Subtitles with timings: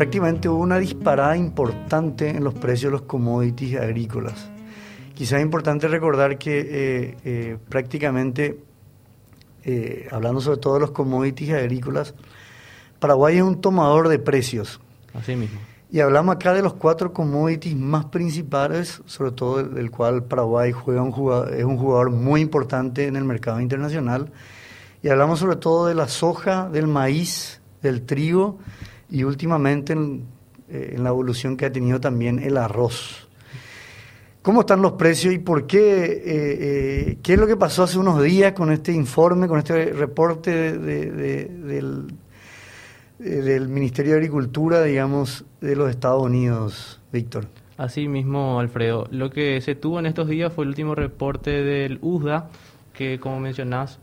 [0.00, 4.50] prácticamente hubo una disparada importante en los precios de los commodities agrícolas.
[5.12, 8.64] Quizás es importante recordar que eh, eh, prácticamente,
[9.62, 12.14] eh, hablando sobre todo de los commodities agrícolas,
[12.98, 14.80] Paraguay es un tomador de precios.
[15.12, 15.60] Así mismo.
[15.92, 21.02] Y hablamos acá de los cuatro commodities más principales, sobre todo del, cual Paraguay juega
[21.02, 24.32] un jugador, es un jugador muy importante en el mercado internacional.
[25.02, 28.56] Y hablamos sobre todo de la soja, del maíz, del trigo
[29.10, 30.24] y últimamente en,
[30.68, 33.28] eh, la evolución que ha tenido también el arroz.
[34.42, 36.04] ¿Cómo están los precios y por qué?
[36.04, 39.92] Eh, eh, ¿Qué es lo que pasó hace unos días con este informe, con este
[39.92, 42.14] reporte del,
[43.18, 47.48] del Ministerio de Agricultura, digamos, de los Estados Unidos, Víctor?
[47.76, 49.06] Así mismo, Alfredo.
[49.10, 52.48] Lo que se tuvo en estos días fue el último reporte del USDA,
[52.92, 53.98] que como mencionás,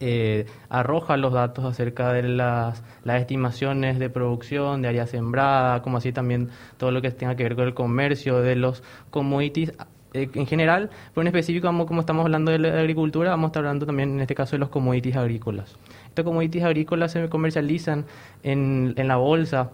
[0.00, 6.12] eh, arroja los datos acerca de las, estimaciones de producción, de área sembrada, como así
[6.12, 9.72] también todo lo que tenga que ver con el comercio, de los commodities
[10.12, 13.48] eh, en general, pero en específico, como, como, estamos hablando de la agricultura, vamos a
[13.48, 15.76] estar hablando también en este caso de los commodities agrícolas.
[16.06, 18.06] Estos commodities agrícolas se comercializan
[18.42, 19.70] en, en la bolsa,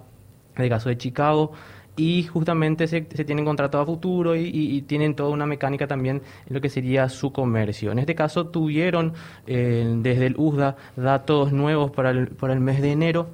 [0.57, 1.53] en el caso de Chicago,
[2.01, 6.63] y justamente se, tienen contratos a futuro y, tienen toda una mecánica también en lo
[6.63, 7.93] que sería su comercio.
[7.93, 9.13] En este caso tuvieron
[9.47, 13.29] eh, desde el USDA datos nuevos para el, para el mes de enero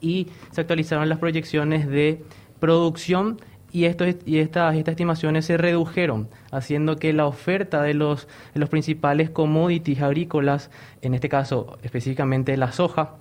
[0.00, 2.22] y se actualizaron las proyecciones de
[2.60, 3.40] producción
[3.72, 8.60] y, esto, y estas, estas estimaciones se redujeron, haciendo que la oferta de los, de
[8.60, 10.70] los principales commodities agrícolas,
[11.02, 13.16] en este caso específicamente la soja,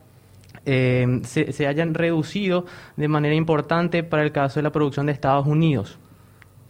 [0.66, 2.66] eh, se, hayan reducido
[2.96, 5.98] de manera importante para el caso de la producción de Estados Unidos.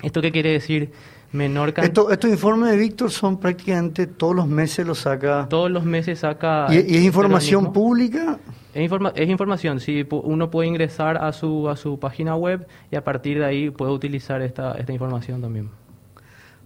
[0.02, 0.92] ¿Esto qué quiere decir?
[1.31, 5.48] Menor Esto, estos informes de Víctor son prácticamente todos los meses los saca.
[5.48, 6.66] Todos los meses saca.
[6.72, 8.40] ¿Y, es información pública?
[8.73, 10.08] Es, es información, sí.
[10.09, 13.92] Uno puede ingresar a su, a su página web y a partir de ahí puede
[13.92, 15.70] utilizar esta, esta información también.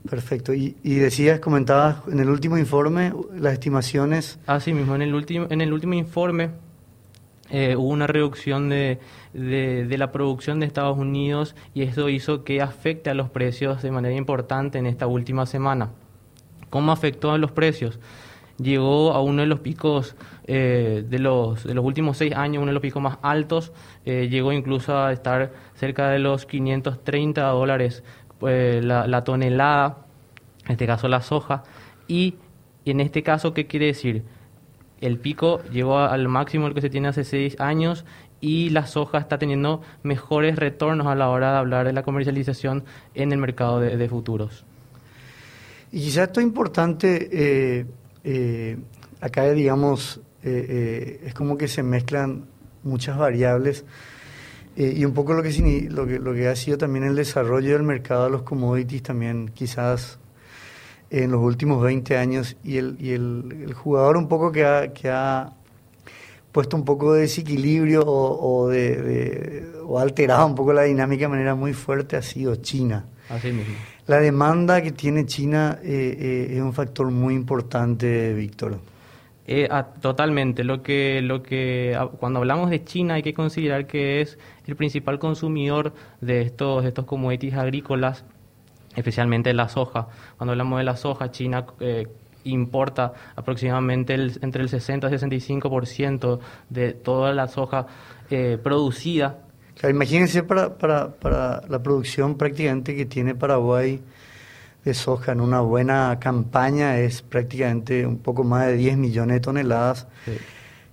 [0.10, 0.54] Perfecto.
[0.54, 4.40] Y, y, decías, comentabas en el último informe las estimaciones.
[4.48, 6.52] Así mismo, en el último, en el último informe
[7.54, 8.98] eh, hubo una reducción de,
[9.32, 13.92] de, la producción de Estados Unidos y eso hizo que afecte a los precios de
[13.92, 15.92] manera importante en esta última semana.
[16.72, 18.00] ¿Cómo afectó a los precios?
[18.58, 20.16] Llegó a uno de los picos
[20.48, 23.72] eh, de, los, de los últimos seis años, uno de los picos más altos,
[24.04, 28.04] eh, llegó incluso a estar cerca de los 530 dólares
[28.42, 30.00] la, la tonelada,
[30.66, 31.64] en este caso la soja,
[32.08, 32.34] y
[32.84, 34.24] en este caso, ¿qué quiere decir?
[35.04, 38.06] El pico llegó al máximo el que se tiene hace seis años
[38.40, 42.86] y la soja está teniendo mejores retornos a la hora de hablar de la comercialización
[43.14, 44.66] en el mercado de, futuros.
[45.92, 47.86] Y quizás esto es importante, eh,
[48.24, 48.78] eh,
[49.22, 52.46] acá digamos, eh, es como que se mezclan
[52.84, 53.86] muchas variables
[54.76, 59.04] y un poco lo que ha sido también el desarrollo del mercado de los commodities
[59.04, 60.18] también quizás
[61.14, 65.10] en los últimos 20 años y el, y el, jugador un poco que ha, que
[65.10, 65.54] ha
[66.52, 71.54] puesto un poco de desequilibrio o, de, o alterado un poco la dinámica de manera
[71.54, 73.06] muy fuerte ha sido China.
[73.30, 73.76] Así mismo.
[74.08, 78.80] La demanda que tiene China eh, eh, es un factor muy importante, Víctor.
[79.46, 80.64] Eh, ah, totalmente.
[80.64, 84.76] Lo que, lo que ah, cuando hablamos de China hay que considerar que es el
[84.76, 88.26] principal consumidor de estos, de estos commodities agrícolas
[88.96, 90.08] especialmente la soja.
[90.38, 92.08] Cuando hablamos de la soja, China eh,
[92.46, 96.40] importa aproximadamente entre el 60 y 65%
[96.70, 97.88] de toda la soja
[98.30, 99.40] eh, producida.
[99.90, 104.02] imagínense para, para, para la producción prácticamente que tiene Paraguay
[104.84, 109.40] de soja en una buena campaña es prácticamente un poco más de 10 millones de
[109.40, 110.08] toneladas.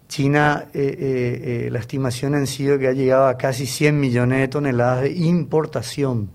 [0.06, 5.03] China, eh, la estimación ha sido que ha llegado a casi 100 millones de toneladas
[5.03, 6.31] de importación.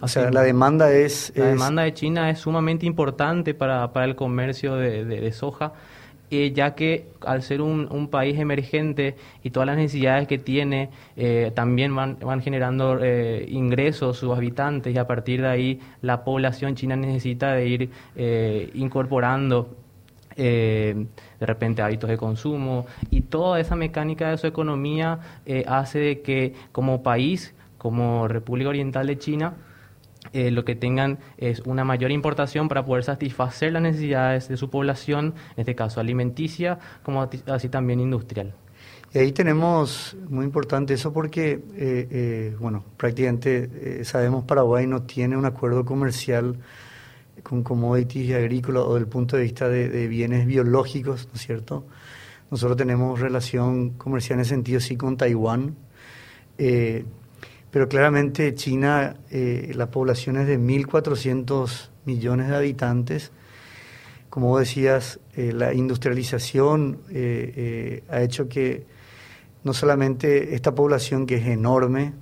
[0.00, 1.32] O sea, la demanda es...
[1.36, 5.72] La demanda de China es sumamente importante para, para el comercio de, de, soja,
[6.30, 10.88] eh, ya que al ser un, un, país emergente y todas las necesidades que tiene,
[11.16, 16.24] eh, también van, van generando eh, ingresos sus habitantes y a partir de ahí la
[16.24, 17.90] población china necesita de ir
[18.74, 19.76] incorporando
[20.36, 21.06] de
[21.40, 22.86] repente hábitos de consumo.
[23.10, 25.18] Y toda esa mecánica de su economía
[25.66, 29.54] hace de que como país, como República Oriental de China,
[30.32, 34.70] eh, lo que tengan es una mayor importación para poder satisfacer las necesidades de su
[34.70, 38.54] población, en este caso alimenticia, como así también industrial.
[39.12, 45.36] Y ahí tenemos, muy importante eso porque, eh, eh, bueno, prácticamente sabemos Paraguay no tiene
[45.36, 46.56] un acuerdo comercial
[47.42, 51.84] con commodities agrícolas o del punto de vista de, bienes biológicos, ¿no es cierto?,
[52.50, 55.76] Nosotros tenemos relación comercial en ese sentido sí con Taiwán,
[56.58, 57.04] eh,
[57.70, 63.32] pero claramente China, eh, la población es de 1.400 millones de habitantes.
[64.28, 67.00] Como vos decías, eh, la industrialización
[68.08, 68.86] ha hecho que
[69.64, 72.14] no solamente esta población que es enorme,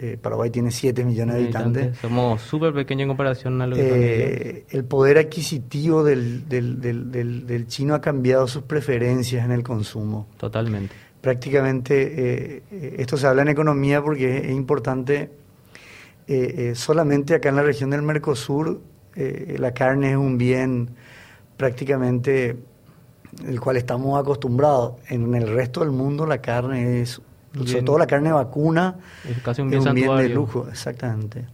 [0.00, 1.98] eh, Paraguay tiene 7 millones de habitantes.
[1.98, 7.46] Somos súper pequeños en comparación a lo que eh, El poder adquisitivo del, del, del,
[7.46, 10.26] del, chino ha cambiado sus preferencias en el consumo.
[10.36, 10.94] Totalmente.
[11.24, 15.30] Prácticamente, eh, esto se habla en economía porque es, importante,
[16.74, 18.80] solamente acá en la región del Mercosur,
[19.16, 20.90] la carne es un bien
[21.56, 22.56] prácticamente
[23.46, 24.96] el cual estamos acostumbrados.
[25.08, 27.20] En el resto del mundo la carne es
[27.54, 28.96] sobre todo la carne vacuna,
[29.28, 31.46] es casi un bien, de lujo, exactamente.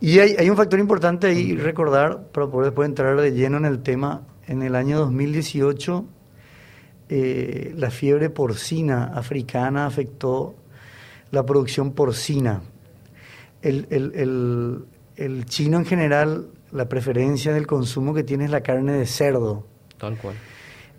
[0.00, 3.82] Y hay, un factor importante ahí recordar, para poder después entrar de lleno en el
[3.82, 6.04] tema, en el año 2018
[7.08, 10.54] eh, la fiebre porcina africana afectó
[11.30, 12.62] la producción porcina.
[13.62, 13.86] El,
[15.16, 19.66] el, chino en general, la preferencia del consumo que tiene es la carne de cerdo.
[19.98, 20.34] Tal cual.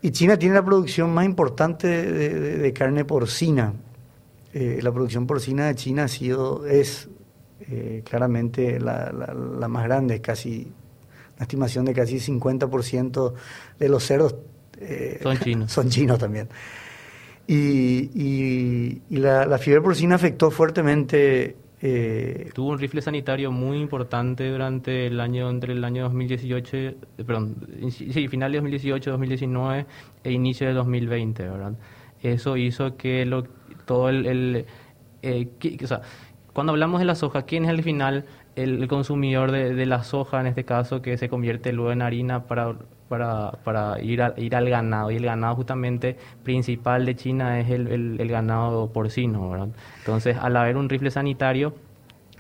[0.02, 3.74] Y China tiene la producción más importante de carne porcina.
[4.56, 7.10] Eh, la producción porcina de China ha sido, es
[7.70, 10.72] eh, claramente la, la, más grande, casi
[11.36, 13.34] una estimación de casi 50%
[13.78, 14.38] de los cerdos
[14.80, 15.72] eh, son chinos.
[15.72, 16.50] Son chinos también.
[17.48, 21.56] Y, y, la, fiebre porcina afectó fuertemente.
[22.56, 26.78] Tuvo un rifle sanitario muy importante durante el año, entre el año 2018,
[27.28, 27.58] perdón,
[27.92, 29.86] sí, final de 2018, 2019
[30.24, 31.74] e inicio de 2020, ¿verdad?
[32.24, 33.44] Eso hizo que lo
[33.86, 34.66] todo el...
[35.22, 35.48] Eh,
[35.84, 36.02] o sea,
[36.54, 38.26] cuando hablamos de la soja, ¿quién es al final
[38.56, 42.76] el, consumidor de, la soja, en este caso, que se convierte luego en harina para,
[43.10, 45.12] para, para ir, ir al ganado?
[45.12, 49.70] Y el ganado justamente principal de China es el, el, ganado porcino, ¿verdad?
[50.00, 51.76] Entonces, al haber un rifle sanitario,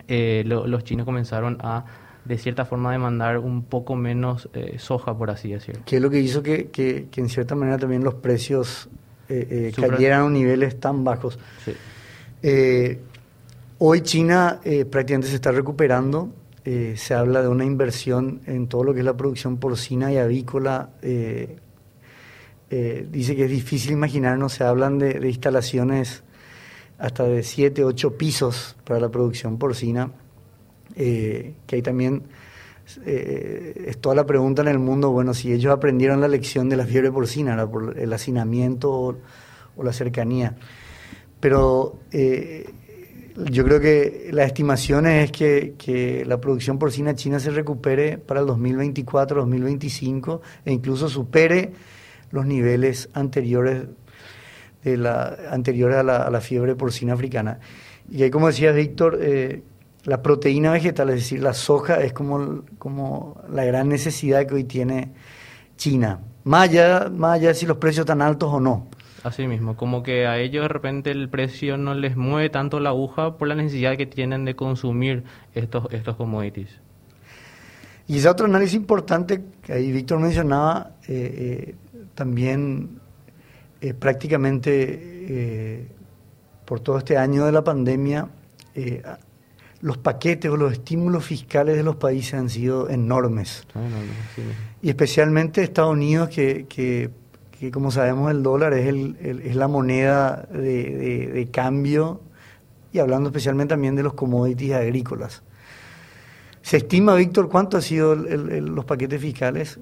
[0.07, 1.85] eh, los chinos comenzaron a
[2.25, 5.81] de cierta forma demandar un poco menos eh, soja, por así decirlo.
[5.85, 8.89] ¿Qué es lo que hizo que, que, que, en cierta manera también los precios
[9.29, 11.37] eh, eh cayeran a niveles tan bajos.
[13.77, 16.29] Hoy China eh, prácticamente se está recuperando.
[16.65, 20.89] Se habla de una inversión en todo lo que es la producción porcina y avícola.
[22.69, 26.23] dice que es difícil imaginarnos, se hablan de, instalaciones
[26.97, 30.11] hasta de 7, 8 pisos para la producción porcina,
[30.95, 32.23] que hay también
[33.05, 36.77] eh, es toda la pregunta en el mundo, bueno, si ellos aprendieron la lección de
[36.77, 40.55] la fiebre porcina, por el hacinamiento o, la cercanía.
[41.39, 42.69] Pero eh,
[43.35, 48.47] yo creo que la estimación es que, la producción porcina china se recupere para el
[48.47, 51.73] 2024, 2025 e incluso supere
[52.31, 53.83] los niveles anteriores
[54.83, 57.59] de la anteriores a la, fiebre porcina africana.
[58.09, 59.63] Y ahí, como decía Víctor, eh,
[60.05, 64.63] la proteína vegetal, es decir, la soja, es como, como la gran necesidad que hoy
[64.63, 65.11] tiene
[65.75, 66.21] China.
[66.43, 68.87] Más allá, más allá de si los precios están altos o no.
[69.25, 72.89] Así mismo, como que a ellos de repente el precio no les mueve tanto la
[72.89, 75.23] aguja por la necesidad que tienen de consumir
[75.55, 76.79] estos, estos commodities.
[78.07, 81.75] Y ese otro análisis importante que ahí Víctor mencionaba, eh, eh,
[82.13, 82.99] también
[83.81, 85.89] eh, prácticamente
[86.65, 88.29] por todo este año de la pandemia,
[89.81, 93.65] los paquetes o los estímulos fiscales de los países han sido enormes.
[94.83, 97.09] Y especialmente Estados Unidos, que, que,
[97.71, 102.21] como sabemos el dólar es, el, es la moneda de, cambio,
[102.91, 105.43] y hablando especialmente también de los commodities agrícolas.
[106.61, 109.79] ¿Se estima, Víctor, cuánto han sido los paquetes fiscales?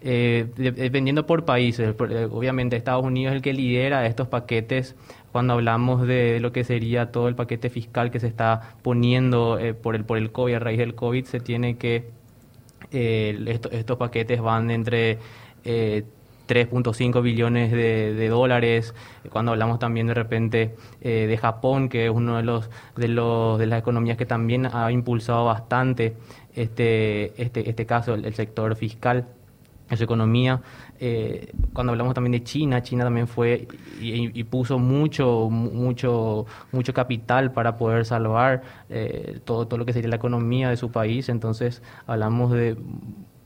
[0.00, 4.94] Eh, dependiendo por países, eh, obviamente Estados Unidos es el que lidera estos paquetes
[5.32, 9.74] cuando hablamos de, lo que sería todo el paquete fiscal que se está poniendo eh,
[9.74, 12.10] por el por el COVID, a raíz del COVID, se tiene que
[12.92, 15.18] estos paquetes van entre
[16.48, 18.94] 3.5 billones de, dólares.
[19.30, 23.66] Cuando hablamos también de repente de Japón, que es uno de los de los de
[23.66, 26.16] las economías que también ha impulsado bastante
[26.54, 29.26] este este este caso el sector fiscal
[29.96, 30.60] su economía.
[31.00, 33.68] Eh, cuando hablamos también de China, China también fue
[34.00, 40.10] y, puso mucho, mucho, mucho capital para poder salvar eh, todo, todo lo que sería
[40.10, 41.28] la economía de su país.
[41.28, 42.76] Entonces hablamos de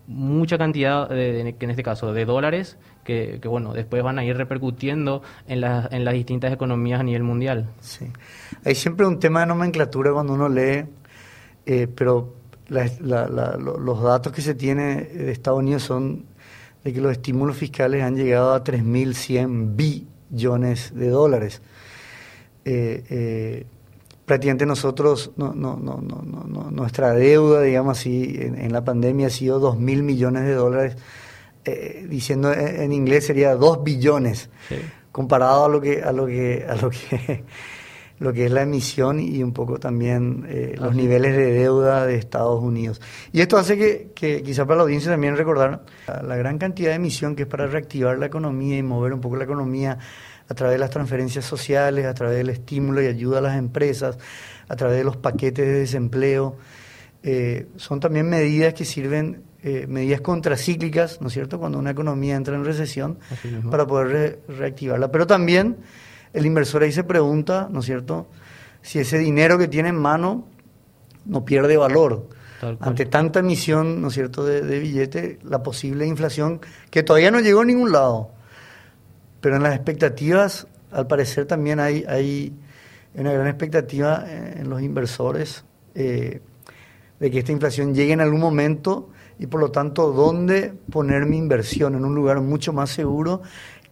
[0.07, 5.23] mucha cantidad, de, en este caso, de dólares que, bueno, después van a ir repercutiendo
[5.47, 7.69] en, las en las distintas economías a nivel mundial.
[7.81, 8.07] Sí.
[8.65, 10.85] Hay siempre un tema de nomenclatura cuando uno lee,
[11.67, 12.35] eh, pero
[12.69, 16.25] los datos que se tiene de Estados Unidos son
[16.85, 19.77] de que los estímulos fiscales han llegado a 3.100
[20.31, 21.61] billones de dólares.
[22.65, 23.67] Eh, eh,
[24.33, 30.03] prácticamente nosotros, no, no, no, nuestra deuda, digamos así, en, la pandemia ha sido 2.000
[30.03, 30.97] millones de dólares,
[31.67, 34.49] eh, diciendo en, inglés sería 2 billones,
[35.13, 37.45] comparado a lo que, a lo que, a lo que
[38.21, 42.15] lo que es la emisión y un poco también eh, los niveles de deuda de
[42.15, 43.03] Estados Unidos.
[43.33, 46.97] Y esto hace que, que quizá para la audiencia también recordar la, gran cantidad de
[46.97, 49.99] emisión que es para reactivar la economía y mover un poco la economía
[50.53, 54.19] a través de las transferencias sociales, a través del estímulo y ayuda a las empresas,
[54.69, 56.57] a través de los paquetes de desempleo.
[57.23, 62.37] Eh, son también medidas que sirven, eh, medidas contracíclicas, ¿no es cierto?, cuando una economía
[62.37, 63.19] entra en recesión,
[63.71, 65.11] para poder reactivarla.
[65.11, 65.79] Pero también
[66.35, 68.27] el inversor ahí se pregunta, ¿no es cierto?,
[68.83, 70.47] si ese dinero que tiene en mano
[71.25, 72.29] no pierde valor.
[72.81, 77.41] Ante tanta emisión, ¿no es cierto?, de, de billete, la posible inflación que todavía no
[77.41, 78.33] llegó a ningún lado.
[79.43, 82.55] Pero en las expectativas, al parecer también hay, hay
[83.15, 86.41] una gran expectativa en los inversores eh,
[87.21, 91.39] de que esta inflación llegue en algún momento y por lo tanto dónde poner mi
[91.39, 93.43] inversión en un lugar mucho más seguro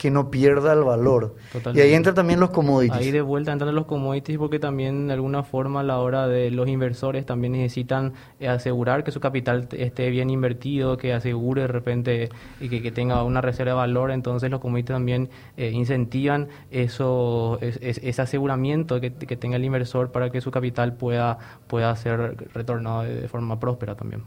[0.00, 1.36] que no pierda el valor.
[1.74, 2.96] Y ahí entra también los commodities.
[2.96, 6.50] Ahí de vuelta entran los commodities porque también de alguna forma a la hora de
[6.50, 11.68] los inversores también necesitan eh, asegurar que su capital esté bien invertido, que asegure de
[11.68, 12.30] repente
[12.60, 14.10] y que, tenga una reserva de valor.
[14.10, 15.28] Entonces los commodities también
[15.58, 21.94] eh, incentivan eso, ese aseguramiento que, tenga el inversor para que su capital pueda, pueda
[21.94, 24.22] ser retornado de forma próspera también.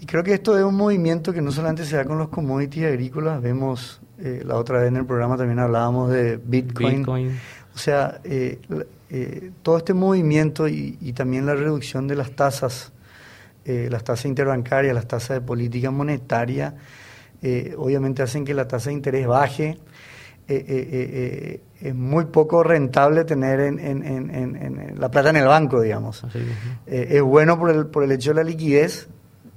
[0.00, 2.86] Y creo que esto es un movimiento que no solamente se da con los commodities
[2.86, 7.06] agrícolas, vemos, eh, la otra vez en el programa también hablábamos de Bitcoin.
[7.74, 8.60] O sea, eh,
[9.10, 12.92] eh, todo este movimiento y, también la reducción de las tasas,
[13.64, 16.74] las tasas interbancarias, las tasas de política monetaria,
[17.76, 19.78] obviamente hacen que la tasa de interés baje.
[20.46, 26.24] es muy poco rentable tener en, la plata en el banco, digamos.
[26.86, 29.08] es bueno por el, por el hecho de la liquidez,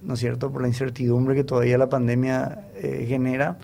[0.01, 3.57] ¿no es cierto?, por la incertidumbre que todavía la pandemia eh, genera,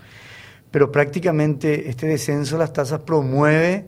[0.74, 3.86] pero prácticamente este descenso de las tasas promueve,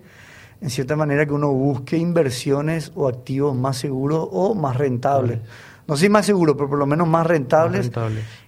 [0.61, 5.41] en cierta manera, que uno busque inversiones o activos más seguros o más rentables.
[5.89, 7.91] No sé más seguros, pero por lo menos más rentables,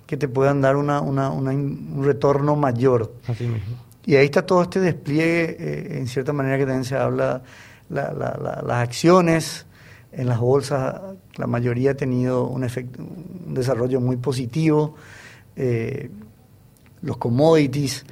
[0.07, 3.13] que te puedan dar una, un retorno mayor.
[3.27, 3.75] Así mismo.
[4.07, 7.43] Y ahí está todo este despliegue, eh, en cierta manera que también se habla,
[7.89, 9.67] las acciones,
[10.13, 10.95] en las bolsas
[11.35, 14.95] la mayoría ha tenido un, efecto, un desarrollo muy positivo,
[15.57, 16.09] eh,
[17.03, 18.05] los commodities,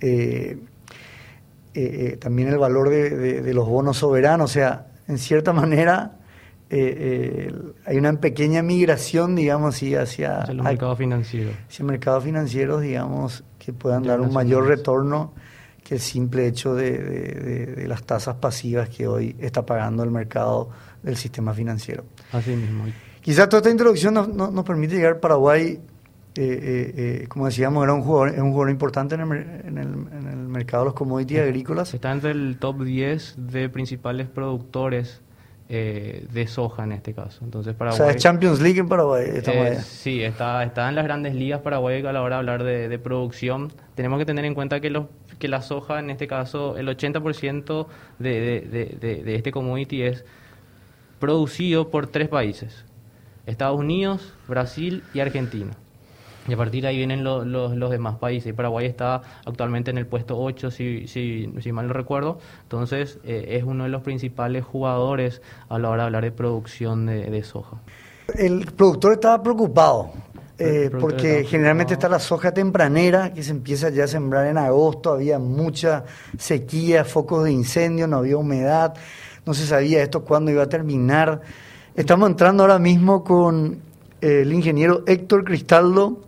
[0.00, 0.58] eh,
[1.74, 6.18] eh, también el valor de, los bonos soberanos, o sea, en cierta manera
[6.70, 11.54] hay una pequeña migración, digamos, hacia, hacia los mercados financieros.
[11.68, 15.32] Hacia mercados financieros, digamos, que puedan dar un mayor retorno
[15.84, 20.70] que el simple hecho de, las tasas pasivas que hoy está pagando el mercado
[21.02, 22.04] del sistema financiero.
[22.32, 22.86] Así mismo.
[23.20, 25.78] Quizás toda esta introducción nos, nos, permite llegar a Paraguay,
[26.36, 29.78] eh, eh, eh, como decíamos, era un jugador, es un jugador importante en el, en,
[29.78, 31.94] el, en el, mercado de los commodities agrícolas.
[31.94, 35.20] Está entre el top 10 de principales productores
[35.66, 37.42] de soja en este caso.
[37.42, 39.24] Entonces, Paraguay, o sea, es Champions League en Paraguay.
[39.82, 42.98] sí, está, está en las grandes ligas Paraguay a la hora de hablar de, de
[42.98, 43.72] producción.
[43.96, 45.06] Tenemos que tener en cuenta que los
[45.38, 47.86] que la soja, en este caso, el 80%
[48.18, 50.24] de, de, de, de, este commodity es
[51.18, 52.84] producido por tres países,
[53.46, 55.72] Estados Unidos, Brasil y Argentina.
[56.46, 58.50] Y a partir de ahí vienen los, los, demás países.
[58.50, 62.38] Y Paraguay está actualmente en el puesto 8, si, si, si mal no recuerdo.
[62.62, 67.06] Entonces eh, es uno de los principales jugadores a la hora de hablar de producción
[67.06, 67.78] de, de soja.
[68.36, 70.12] El productor estaba preocupado
[70.56, 75.12] eh, porque generalmente está la soja tempranera que se empieza ya a sembrar en agosto,
[75.12, 76.04] había mucha
[76.38, 78.94] sequía, focos de incendio, no había humedad,
[79.44, 81.40] no se sabía esto cuándo iba a terminar.
[81.96, 83.80] Estamos entrando ahora mismo con
[84.20, 86.22] eh, el ingeniero Héctor Cristaldo,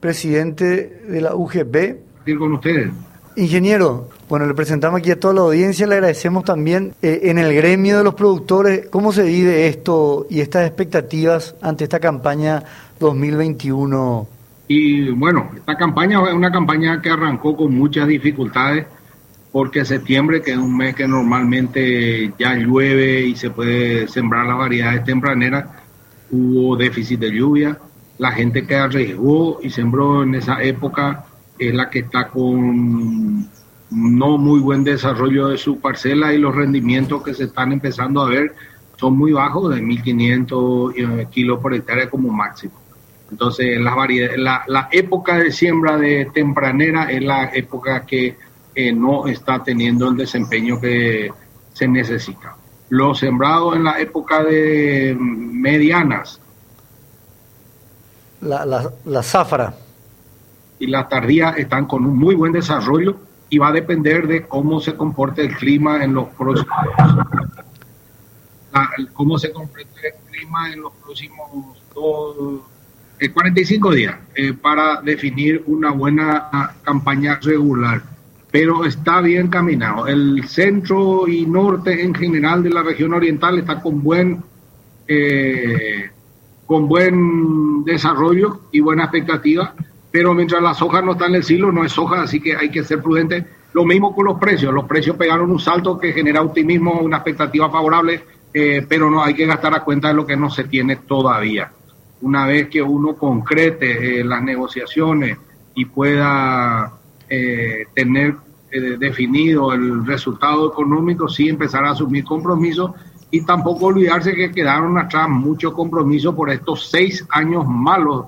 [0.00, 2.36] presidente de la UGP.
[2.38, 2.90] con ustedes.
[3.36, 7.54] Ingeniero, bueno, le presentamos aquí a toda la audiencia, le agradecemos también eh, en el
[7.54, 12.64] gremio de los productores, ¿cómo se vive esto y estas expectativas ante esta campaña
[12.98, 14.26] 2021?
[14.66, 18.86] Y bueno, esta campaña es una campaña que arrancó con muchas dificultades
[19.52, 24.58] porque septiembre, que es un mes que normalmente ya llueve y se puede sembrar las
[24.58, 25.64] variedades tempraneras,
[26.30, 27.78] hubo déficit de lluvia.
[28.18, 31.24] La gente que arriesgó y sembró en esa época
[31.58, 33.48] es la que está con
[33.90, 38.28] no muy buen desarrollo de su parcela y los rendimientos que se están empezando a
[38.28, 38.54] ver
[38.96, 42.74] son muy bajos, de 1.500 eh, kilos por hectárea como máximo.
[43.30, 43.94] Entonces, la,
[44.36, 48.36] la, la época de siembra de tempranera es la época que
[48.94, 51.30] no está teniendo el desempeño que
[51.72, 52.56] se necesita.
[52.90, 56.40] Los sembrados en la época de medianas.
[58.40, 59.74] La, la, la zafra.
[60.78, 63.16] Y la tardía están con un muy buen desarrollo
[63.50, 66.76] y va a depender de cómo se comporte el clima en los próximos
[69.12, 71.48] cómo se comporte el clima en los próximos
[71.94, 72.60] dos,
[73.32, 78.02] 45 eh, días eh, para definir una buena campaña regular
[78.50, 80.06] pero está bien caminado.
[80.06, 84.42] El centro y norte en general de la región oriental está con buen,
[85.06, 86.10] eh,
[86.68, 89.72] con buen desarrollo y buena expectativa,
[90.10, 92.70] pero mientras las hojas no están en el silo, no es soja, así que hay
[92.70, 93.42] que ser prudente.
[93.72, 94.74] Lo mismo con los precios.
[94.74, 98.22] Los precios pegaron un salto que genera optimismo, una expectativa favorable,
[98.52, 101.72] eh, pero no hay que gastar a cuenta de lo que no se tiene todavía.
[102.20, 105.38] Una vez que uno concrete eh, las negociaciones
[105.74, 106.92] y pueda
[107.30, 108.36] eh, tener
[108.98, 112.90] definido el resultado económico, sí empezar a asumir compromisos
[113.30, 118.26] y tampoco olvidarse que quedaron atrás muchos compromisos por estos seis años malos,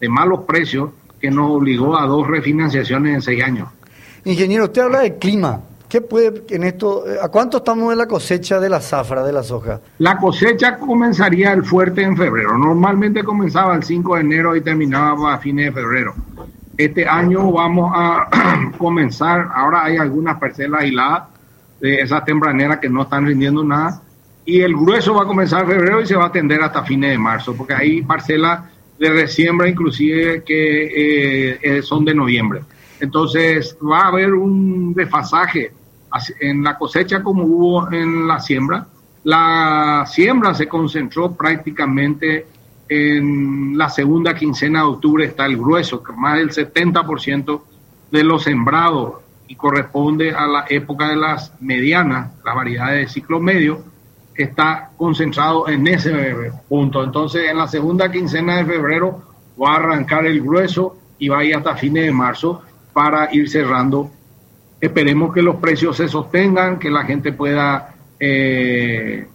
[0.00, 3.68] de malos precios, que nos obligó a dos refinanciaciones en seis años.
[4.24, 5.60] Ingeniero, usted habla de clima.
[5.88, 7.04] ¿Qué puede en esto?
[7.22, 9.80] ¿A cuánto estamos en la cosecha de la zafra, de la soja?
[9.98, 12.58] La cosecha comenzaría el fuerte en febrero.
[12.58, 16.14] Normalmente comenzaba el 5 de enero y terminaba a fines de febrero.
[16.76, 18.28] Este año vamos a
[18.78, 21.28] comenzar, ahora hay algunas parcelas aisladas
[21.80, 24.02] de esas tempraneras que no están rindiendo nada,
[24.46, 27.10] y el grueso va a comenzar en febrero y se va a atender hasta fines
[27.10, 28.64] de marzo, porque hay parcelas
[28.98, 30.84] de resiembra inclusive que
[31.52, 32.60] eh, eh, son de noviembre.
[33.00, 35.72] Entonces va a haber un desfasaje
[36.40, 38.86] en la cosecha como hubo en la siembra.
[39.24, 42.46] La siembra se concentró prácticamente
[42.88, 47.62] en la segunda quincena de octubre está el grueso, más del 70%
[48.10, 49.14] de los sembrados
[49.48, 53.82] y corresponde a la época de las medianas, las variedades de ciclo medio,
[54.36, 56.12] está concentrado en ese
[56.68, 57.02] punto.
[57.04, 59.22] Entonces, en la segunda quincena de febrero
[59.60, 63.48] va a arrancar el grueso y va a ir hasta fines de marzo para ir
[63.48, 64.10] cerrando.
[64.80, 69.26] Esperemos que los precios se sostengan, que la gente pueda eh,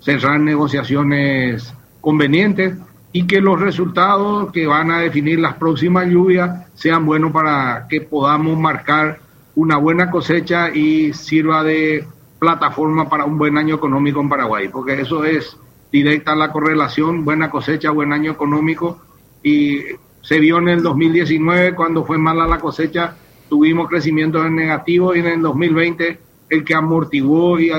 [0.00, 2.74] cerrar negociaciones convenientes
[3.12, 8.00] y que los resultados que van a definir las próximas lluvias sean buenos para que
[8.00, 9.20] podamos marcar
[9.54, 12.06] una buena cosecha y sirva de
[12.38, 15.56] plataforma para un buen año económico en Paraguay, porque eso es
[15.90, 19.00] directa la correlación, buena cosecha, buen año económico
[19.42, 19.80] y
[20.22, 23.16] se vio en el 2019 cuando fue mala la cosecha,
[23.48, 26.18] tuvimos crecimiento en negativo y en el 2020
[26.50, 27.70] el que amortiguó y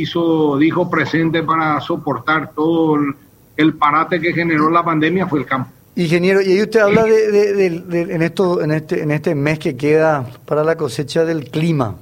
[0.00, 3.14] hizo, dijo presente para soportar todo el
[3.56, 5.70] el parate que generó la pandemia fue el campo.
[5.96, 10.26] Ingeniero, y ahí usted habla de, en, esto, en, este, en este mes que queda
[10.44, 11.96] para la cosecha del clima.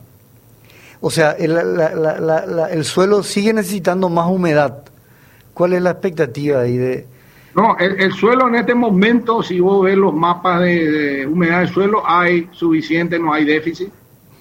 [1.03, 1.59] O sea, el,
[2.71, 4.85] el suelo sigue necesitando más humedad.
[5.53, 7.07] ¿Cuál es la expectativa ahí de...?
[7.57, 12.03] No, el, suelo en este momento, si vos ves los mapas de, humedad del suelo,
[12.07, 13.91] hay suficiente, no hay déficit,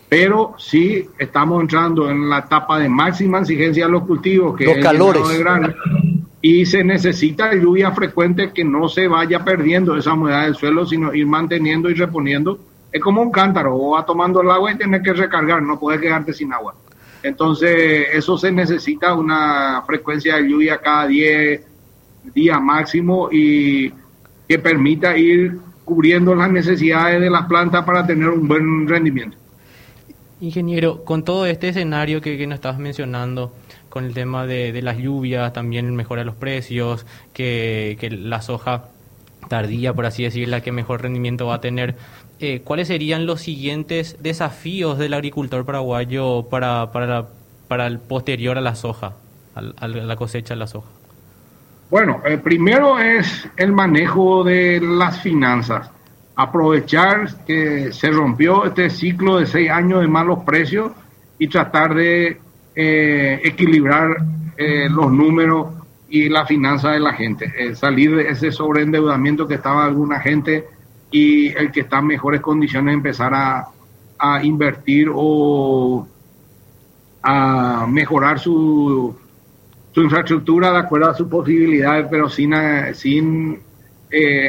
[0.07, 4.77] pero sí estamos entrando en la etapa de máxima exigencia de los cultivos, que los
[4.77, 5.27] es calores.
[5.27, 5.73] De
[6.43, 11.13] y se necesita lluvia frecuente que no se vaya perdiendo esa humedad del suelo, sino
[11.13, 12.59] ir manteniendo y reponiendo.
[12.91, 16.01] Es como un cántaro, o va tomando el agua y tienes que recargar, no puedes
[16.01, 16.75] quedarte sin agua.
[17.23, 21.61] Entonces, eso se necesita una frecuencia de lluvia cada 10
[22.33, 23.93] días máximo y
[24.47, 29.37] que permita ir cubriendo las necesidades de las plantas para tener un buen rendimiento.
[30.39, 33.53] Ingeniero, con todo este escenario que, que nos estabas mencionando,
[33.91, 38.85] con el tema de, las lluvias, también mejora los precios, que, la soja
[39.49, 41.95] tardía, por así decirlo, la que mejor rendimiento va a tener.
[42.43, 47.27] Eh, ¿Cuáles serían los siguientes desafíos del agricultor paraguayo para, para,
[47.67, 49.13] para el posterior a la soja,
[49.53, 50.89] a, la cosecha de la soja?
[51.91, 55.91] Bueno, el primero es el manejo de las finanzas.
[56.35, 60.93] Aprovechar que se rompió este ciclo de seis años de malos precios
[61.37, 62.39] y tratar de
[62.75, 64.17] eh, equilibrar
[64.57, 65.67] eh, los números
[66.09, 70.65] y la finanza de la gente, salir de ese sobreendeudamiento que estaba alguna gente
[71.11, 73.67] y el que está en mejores condiciones empezar a,
[74.17, 76.07] a invertir o
[77.21, 79.15] a mejorar su,
[79.91, 82.53] su infraestructura de acuerdo a sus posibilidades, pero sin,
[82.93, 83.59] sin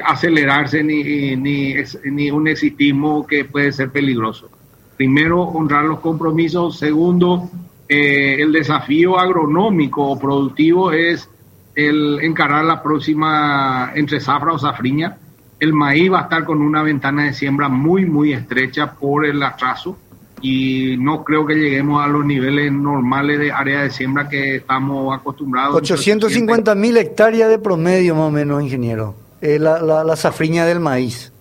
[0.04, 4.48] acelerarse ni, ni, ni un exitismo que puede ser peligroso.
[4.96, 6.78] Primero, honrar los compromisos.
[6.78, 7.50] Segundo,
[7.88, 11.28] eh, el desafío agronómico o productivo es
[11.74, 15.18] el encarar la próxima entre zafra o zafriña.
[15.62, 19.40] El maíz va a estar con una ventana de siembra muy, muy estrecha por el
[19.44, 19.96] atraso
[20.40, 25.16] y no creo que lleguemos a los niveles normales de área de siembra que estamos
[25.16, 25.76] acostumbrados.
[25.76, 31.32] 850 mil hectáreas de promedio más o menos, ingeniero, la, la, la safriña del maíz.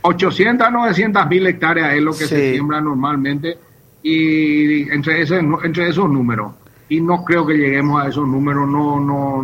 [0.00, 3.58] 800 a 900 mil hectáreas es lo que se siembra normalmente
[4.02, 6.54] y entre, ese, entre esos números.
[6.88, 9.42] Y no creo que lleguemos a esos números, no, no,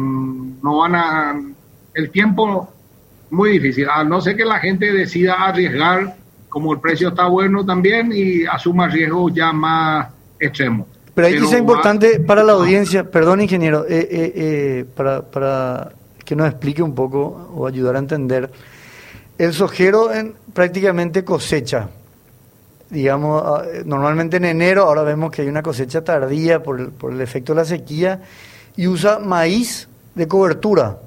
[0.62, 1.38] no van a...
[1.92, 2.72] El tiempo
[3.30, 6.16] muy difícil, a no ser que la gente decida arriesgar,
[6.48, 10.86] como el precio está bueno también, y asuma riesgos ya más extremos.
[11.14, 15.92] Pero ahí es importante para la audiencia, perdón ingeniero, eh, eh, eh, para, para
[16.24, 18.50] que nos explique un poco o ayudar a entender.
[19.36, 21.88] El sojero en, prácticamente cosecha,
[22.90, 27.12] digamos, ah, normalmente en enero, ahora vemos que hay una cosecha tardía por el, por
[27.12, 28.22] el efecto de la sequía,
[28.76, 30.98] y usa maíz de cobertura.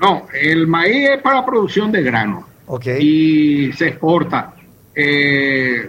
[0.00, 2.46] No, el maíz es para producción de grano
[2.98, 4.54] y se exporta.
[4.94, 5.88] Eh,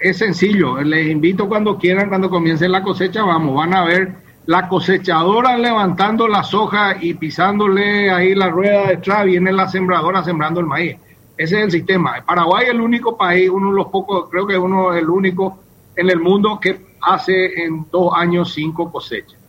[0.00, 4.14] es sencillo, les invito cuando quieran, cuando comiencen la cosecha, vamos, van a ver
[4.46, 10.60] la cosechadora levantando la soja y pisándole ahí la rueda detrás, viene la sembradora sembrando
[10.60, 10.96] el maíz.
[11.36, 12.22] Ese es el sistema.
[12.26, 15.60] Paraguay es el único país, uno de los pocos, creo que uno es el único
[15.94, 19.39] en el mundo que hace en dos años cinco cosechas.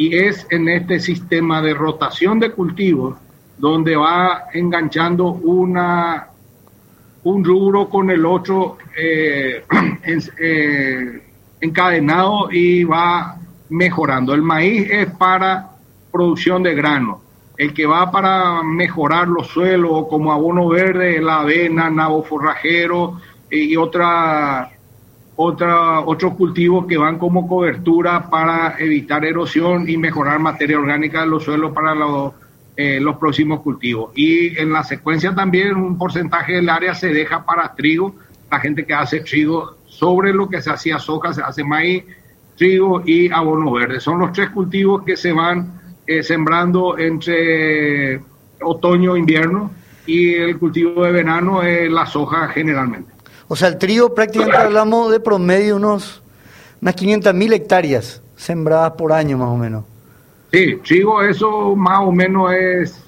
[0.00, 3.18] Y es en este sistema de rotación de cultivos
[3.58, 6.26] donde va enganchando una
[7.22, 9.62] un rubro con el otro eh,
[10.40, 11.22] eh,
[11.60, 13.36] encadenado y va
[13.68, 14.32] mejorando.
[14.32, 15.72] El maíz es para
[16.10, 17.20] producción de grano
[17.58, 23.76] el que va para mejorar los suelos, como abono verde, la avena, nabo forrajero y
[23.76, 24.70] otra,
[25.42, 31.28] otra, otros cultivos que van como cobertura para evitar erosión y mejorar materia orgánica de
[31.28, 32.34] los suelos para los,
[32.76, 34.12] eh, los próximos cultivos.
[34.14, 38.16] Y en la secuencia también un porcentaje del área se deja para trigo,
[38.50, 42.04] la gente que hace trigo sobre lo que se hacía soja, se hace maíz,
[42.58, 43.98] trigo y abono verde.
[43.98, 48.20] Son los tres cultivos que se van eh, sembrando entre
[48.60, 49.70] otoño e invierno
[50.04, 53.19] y el cultivo de verano es la soja generalmente.
[53.52, 56.22] O sea, el trigo prácticamente hablamos de promedio unos
[56.80, 59.84] unas 500 mil hectáreas sembradas por año más o menos.
[60.52, 63.04] Sí, trigo eso más o menos es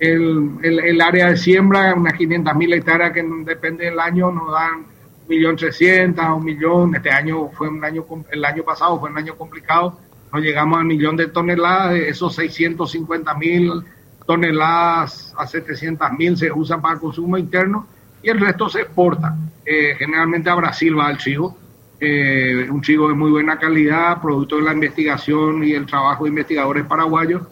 [0.00, 4.86] el, el, área de siembra, unas 500 mil hectáreas que depende del año nos dan
[5.28, 6.96] millón trescientos, un millón.
[6.96, 9.98] Este año fue un año, el año pasado fue un año complicado
[10.32, 13.84] no llegamos al millón de toneladas, esos 650 mil
[14.26, 17.86] toneladas a 700 mil se usan para consumo interno
[18.22, 19.36] y el resto se exporta.
[19.64, 21.56] Eh, generalmente a Brasil va el trigo,
[22.00, 26.30] eh, un trigo de muy buena calidad, producto de la investigación y el trabajo de
[26.30, 27.42] investigadores paraguayos,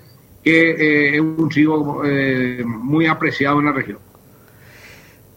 [0.42, 2.02] que eh, es un trigo
[2.64, 3.98] muy apreciado en la región.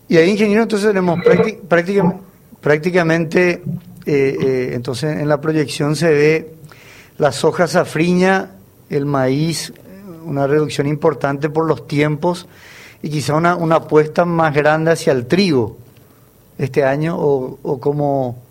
[0.08, 1.20] Y ahí, ingeniero, entonces tenemos
[1.68, 2.24] prácticamente,
[2.62, 3.64] prácticamente
[4.06, 6.56] entonces en la proyección se ve
[7.18, 8.52] la soja safriña,
[8.90, 9.74] el maíz,
[10.26, 12.48] una reducción importante por los tiempos
[13.04, 15.78] y quizá una, una apuesta más grande hacia el trigo
[16.58, 18.42] este año o, o como...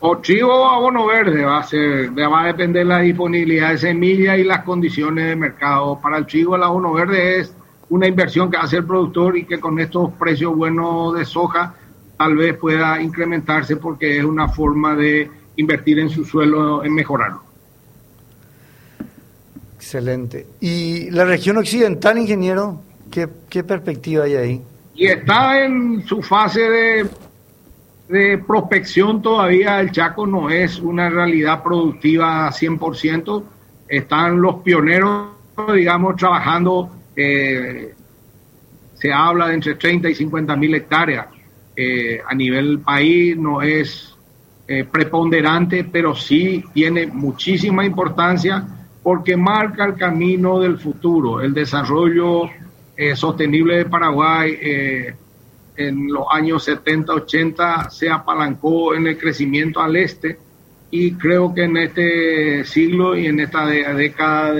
[0.00, 4.38] O trigo o abono verde va a ser, va a depender la disponibilidad de semillas
[4.38, 5.98] y las condiciones de mercado.
[6.00, 7.54] Para el trigo el abono verde es
[7.88, 11.74] una inversión que hace el productor y que con estos precios buenos de soja
[12.18, 17.42] tal vez pueda incrementarse porque es una forma de invertir en su suelo, en mejorarlo.
[19.76, 20.46] Excelente.
[20.60, 22.89] ¿Y la región occidental, ingeniero?
[23.10, 24.62] ¿Qué, perspectiva hay ahí?
[24.94, 27.06] Y está en su fase de,
[28.08, 29.80] de prospección todavía.
[29.80, 33.44] El Chaco no es una realidad productiva 100%.
[33.88, 35.28] Están los pioneros,
[35.74, 36.90] digamos, trabajando.
[37.16, 37.94] Eh,
[38.94, 41.26] se habla de entre 30 y 50 mil hectáreas.
[41.74, 44.14] Eh, a nivel país no es
[44.68, 48.64] eh, preponderante, pero sí tiene muchísima importancia
[49.02, 51.40] porque marca el camino del futuro.
[51.40, 52.42] El desarrollo
[53.02, 55.14] eh, sostenible de Paraguay eh,
[55.74, 60.36] en los años 70, 80 se apalancó en el crecimiento al este
[60.90, 64.54] y creo que en este siglo y en esta década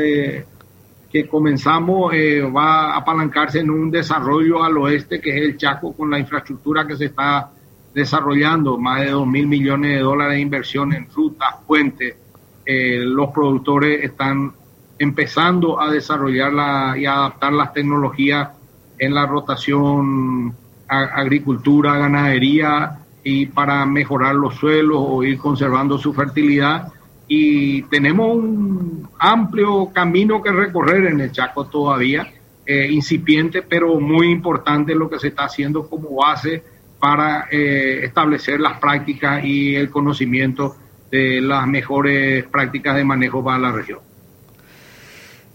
[1.12, 5.92] que comenzamos eh, va a apalancarse en un desarrollo al oeste que es el Chaco
[5.92, 7.50] con la infraestructura que se está
[7.92, 12.16] desarrollando, más de 2 mil millones de dólares de inversión en rutas, puentes,
[12.64, 14.52] los productores están
[15.00, 18.50] empezando a desarrollar y adaptar las tecnologías
[18.98, 20.54] en la rotación
[20.86, 26.92] agricultura, ganadería y para mejorar los suelos o ir conservando su fertilidad.
[27.26, 32.30] Y tenemos un amplio camino que recorrer en el Chaco todavía
[32.66, 36.62] eh, incipiente, pero muy importante lo que se está haciendo como base
[36.98, 40.76] para eh, establecer las prácticas y el conocimiento
[41.10, 44.09] de las mejores prácticas de manejo para la región.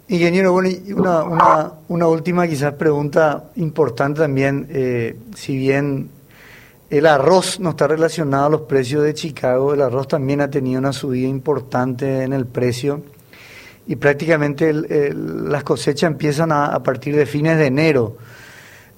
[0.08, 6.10] Ingeniero, bueno, una, una, una última quizás pregunta importante también, eh, si bien
[6.92, 10.80] el arroz no está relacionado a los precios de Chicago, el arroz también ha tenido
[10.80, 13.02] una subida importante en el precio
[13.88, 18.18] y prácticamente las cosechas empiezan a, partir de fines de enero.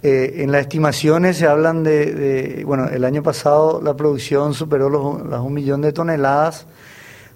[0.04, 5.26] Eh, en las estimaciones se hablan de, bueno, el año pasado la producción superó los,
[5.26, 6.66] las un millón de toneladas.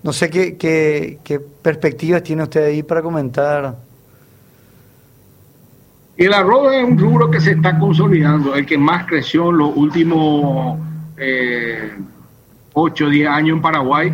[0.04, 3.76] No sé qué, qué, qué perspectivas tiene usted ahí para comentar.
[6.18, 9.76] El arroz es un rubro que se está consolidando, el que más creció en los
[9.76, 10.80] últimos
[11.18, 11.94] eh,
[12.74, 14.14] 8 o 10 años en Paraguay.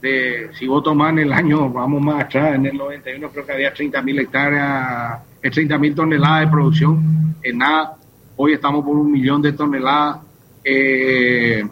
[0.00, 3.52] De, si vos tomás en el año, vamos más atrás, en el 91 creo que
[3.52, 7.96] había 30 mil hectáreas, 30 eh, mil toneladas de producción en nada.
[8.36, 10.18] Hoy estamos por un millón de toneladas.
[10.62, 11.66] Eh,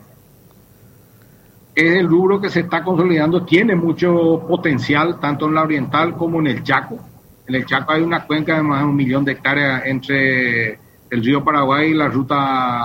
[1.76, 6.40] es el rubro que se está consolidando, tiene mucho potencial, tanto en la oriental como
[6.40, 6.98] en el Chaco
[7.46, 10.72] en el Chaco hay una cuenca de más de un millón de hectáreas entre
[11.10, 12.84] el río Paraguay y la ruta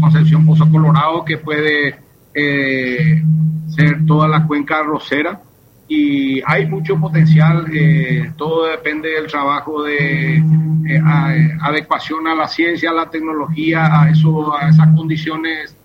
[0.00, 1.96] Concepción Pozo Colorado, que puede
[2.32, 3.22] eh,
[3.68, 5.40] ser toda la cuenca arrocera.
[5.88, 11.00] Y hay mucho potencial, eh, todo depende del trabajo de eh,
[11.60, 15.76] adecuación a la ciencia, a la tecnología, a, eso, a esas condiciones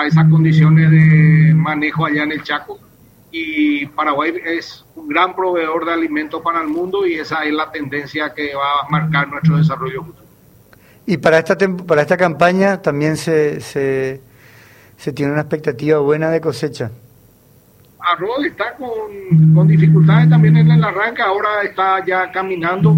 [0.00, 2.78] a esas condiciones de manejo allá en el Chaco
[3.32, 7.70] y Paraguay es un gran proveedor de alimentos para el mundo y esa es la
[7.70, 10.26] tendencia que va a marcar nuestro desarrollo futuro.
[11.06, 14.20] Y para esta, para esta campaña también se, se,
[15.12, 16.90] tiene una expectativa buena de cosecha.
[18.00, 22.96] Arroz está con, dificultades también en el arranque, ahora está ya caminando,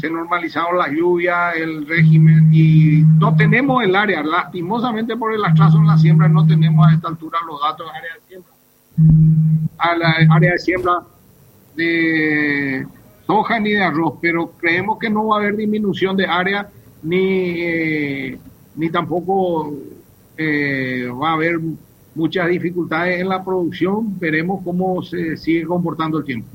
[0.00, 5.78] se normalizaron las lluvias, el régimen y no tenemos el área, lastimosamente por el atraso
[5.78, 8.56] en la siembra no tenemos a esta altura los datos de área de siembra
[9.78, 11.02] a la área de siembra
[11.74, 12.86] de
[13.26, 16.70] soja ni de arroz, pero creemos que no va a haber disminución de área
[17.02, 18.38] ni, eh,
[18.76, 19.74] ni tampoco
[20.36, 21.58] eh, va a haber
[22.14, 24.18] muchas dificultades en la producción.
[24.18, 26.48] Veremos cómo se sigue comportando el tiempo.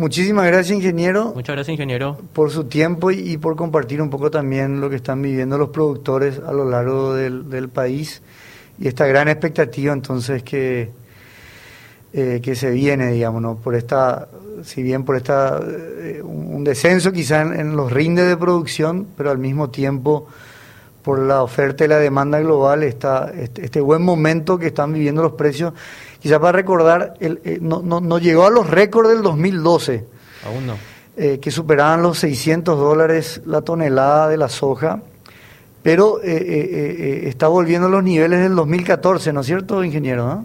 [0.00, 1.32] Muchísimas gracias, ingeniero.
[1.34, 2.16] Muchas gracias, ingeniero.
[2.32, 6.38] Por su tiempo y, por compartir un poco también lo que están viviendo los productores
[6.38, 8.22] a lo largo del, del país
[8.78, 10.90] y esta gran expectativa entonces que
[12.12, 13.54] eh, que se viene, digamos, ¿no?
[13.54, 14.26] por esta,
[14.64, 19.38] si bien por esta, eh, un descenso quizá en, los rindes de producción, pero al
[19.38, 20.26] mismo tiempo
[21.04, 25.22] por la oferta y la demanda global, está este, este buen momento que están viviendo
[25.22, 25.72] los precios,
[26.20, 30.06] quizá para recordar, el, eh, no, no, no, llegó a los récords del 2012.
[30.46, 30.76] Aún no.
[31.16, 35.02] que superaban los 600 dólares la tonelada de la soja,
[35.82, 40.44] pero está volviendo a los niveles del 2014, ¿no es cierto, ingeniero?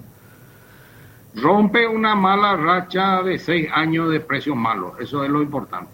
[1.35, 5.91] rompe una mala racha de seis años de precios malos, eso es lo importante.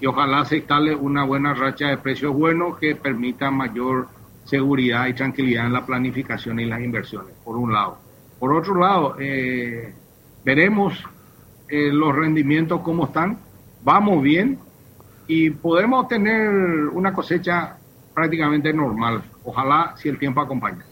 [0.00, 4.08] Y ojalá se instale una buena racha de precios buenos que permita mayor
[4.44, 7.98] seguridad y tranquilidad en la planificación y las inversiones, por un lado.
[8.38, 9.94] Por otro lado, eh,
[10.44, 10.94] veremos
[11.68, 13.38] eh, los rendimientos cómo están,
[13.82, 14.58] vamos bien
[15.26, 16.50] y podemos tener
[16.88, 17.78] una cosecha
[18.14, 20.84] prácticamente normal, ojalá si el tiempo acompaña.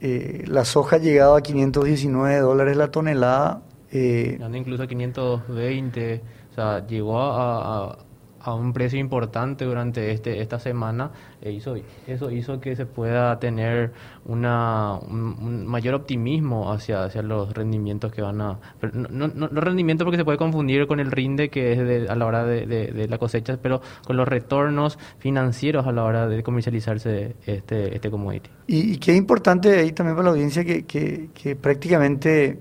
[0.00, 3.62] Eh, la soja ha llegado a 519 dólares la tonelada.
[3.90, 7.98] Eh, incluso a 520, o sea, llegó a, a
[8.46, 11.74] un precio importante durante este esta semana e hizo
[12.06, 13.92] eso hizo que se pueda tener
[14.24, 18.58] una un, mayor optimismo hacia hacia los rendimientos que van a
[18.92, 22.26] no, no, no rendimiento porque se puede confundir con el rinde que es a la
[22.26, 27.36] hora de, de, la cosecha pero con los retornos financieros a la hora de comercializarse
[27.46, 28.50] este este commodity.
[28.66, 32.58] Y, y qué importante ahí también para la audiencia que, que, que prácticamente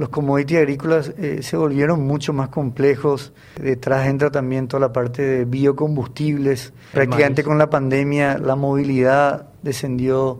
[0.00, 3.34] los commodities agrícolas eh, se volvieron mucho más complejos.
[3.60, 6.72] Detrás entra también toda la parte de biocombustibles.
[6.90, 10.38] Prácticamente con la pandemia la movilidad descendió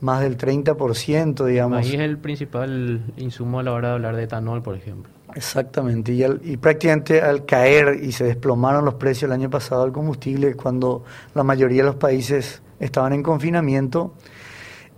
[0.00, 1.78] más del 30%, digamos.
[1.78, 5.12] Ahí es el principal insumo a la hora de hablar de etanol, por ejemplo.
[5.36, 9.92] Exactamente, y, y, prácticamente al caer y se desplomaron los precios el año pasado del
[9.92, 14.14] combustible, cuando la mayoría de los países estaban en confinamiento,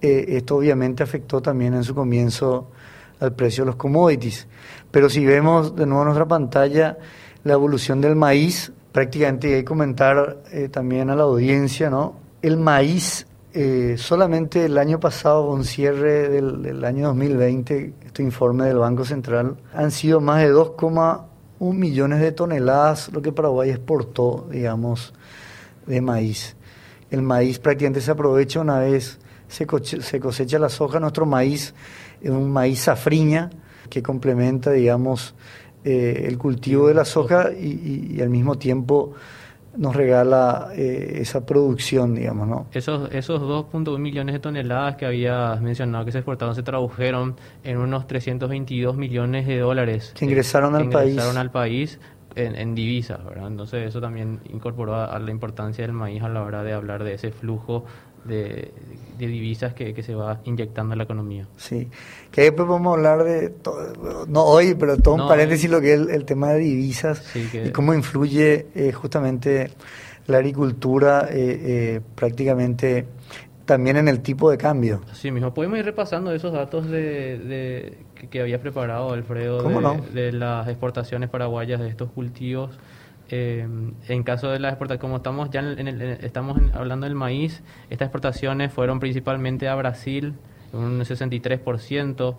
[0.01, 2.71] eh, esto obviamente afectó también en su comienzo
[3.21, 4.47] al precio de los commodities.
[4.91, 6.99] Pero si vemos de nuevo en nuestra pantalla
[7.45, 12.17] la evolución del maíz, prácticamente hay que comentar eh, también a la audiencia, ¿no?
[12.43, 18.79] El maíz, eh, solamente el año pasado, con cierre del, año 2020, este informe del
[18.79, 21.25] Banco Central, han sido más de 2,1
[21.75, 25.13] millones de toneladas lo que Paraguay exportó, digamos,
[25.87, 26.57] de maíz.
[27.11, 31.75] El maíz prácticamente se aprovecha una vez se, cosecha la soja, nuestro maíz
[32.23, 33.51] un maíz safriña
[33.89, 35.35] que complementa, digamos,
[35.85, 39.15] eh, el cultivo de la soja y, al mismo tiempo
[39.77, 42.67] nos regala eh, esa producción, digamos, ¿no?
[42.73, 47.79] Esos, esos 2.1 millones de toneladas que habías mencionado que se exportaron se tradujeron en
[47.79, 50.13] unos 322 millones de dólares.
[50.17, 51.13] Que ingresaron al país.
[51.13, 52.01] Ingresaron al país
[52.35, 53.47] en, en, divisas, ¿verdad?
[53.47, 57.15] Entonces eso también incorporó a, la importancia del maíz a la hora de hablar de
[57.15, 57.85] ese flujo
[58.25, 58.73] de,
[59.19, 61.47] divisas que, se va inyectando en la economía.
[61.57, 61.89] Sí,
[62.31, 63.53] que después vamos a hablar de,
[64.29, 67.95] no hoy, pero todo un paréntesis lo que es el, tema de divisas y cómo
[67.95, 69.71] influye eh, justamente
[70.27, 73.07] la agricultura eh, eh, prácticamente
[73.65, 75.03] también en el tipo de cambio.
[75.13, 75.53] Sí, mismo.
[75.53, 77.99] Podemos ir repasando esos datos de,
[78.31, 79.63] que, había preparado Alfredo
[80.13, 82.71] de las exportaciones paraguayas de estos cultivos
[83.29, 83.67] eh,
[84.09, 88.07] en caso de las exportaciones, como estamos ya en el, estamos hablando del maíz, estas
[88.07, 90.35] exportaciones fueron principalmente a Brasil,
[90.73, 92.37] un 63%,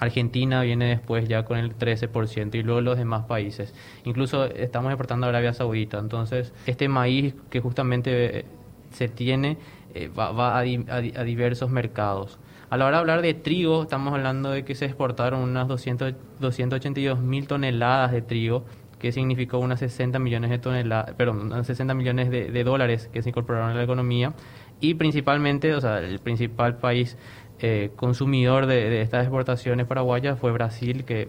[0.00, 3.74] Argentina viene después ya con el 13% y luego los demás países.
[4.04, 5.98] Incluso estamos exportando a Arabia Saudita.
[5.98, 8.46] Entonces, este maíz que justamente
[8.92, 9.58] se tiene
[9.94, 12.38] eh, va, a, diversos mercados.
[12.70, 16.14] A la hora de hablar de trigo, estamos hablando de que se exportaron unas 200,
[16.38, 18.64] 282 mil toneladas de trigo
[19.00, 23.30] que significó unas 60 millones de toneladas, perdón, unas 60 millones de, dólares que se
[23.30, 24.34] incorporaron a la economía
[24.78, 27.16] y principalmente, o sea, el principal país
[27.58, 31.28] eh, consumidor de, estas exportaciones paraguayas fue Brasil, que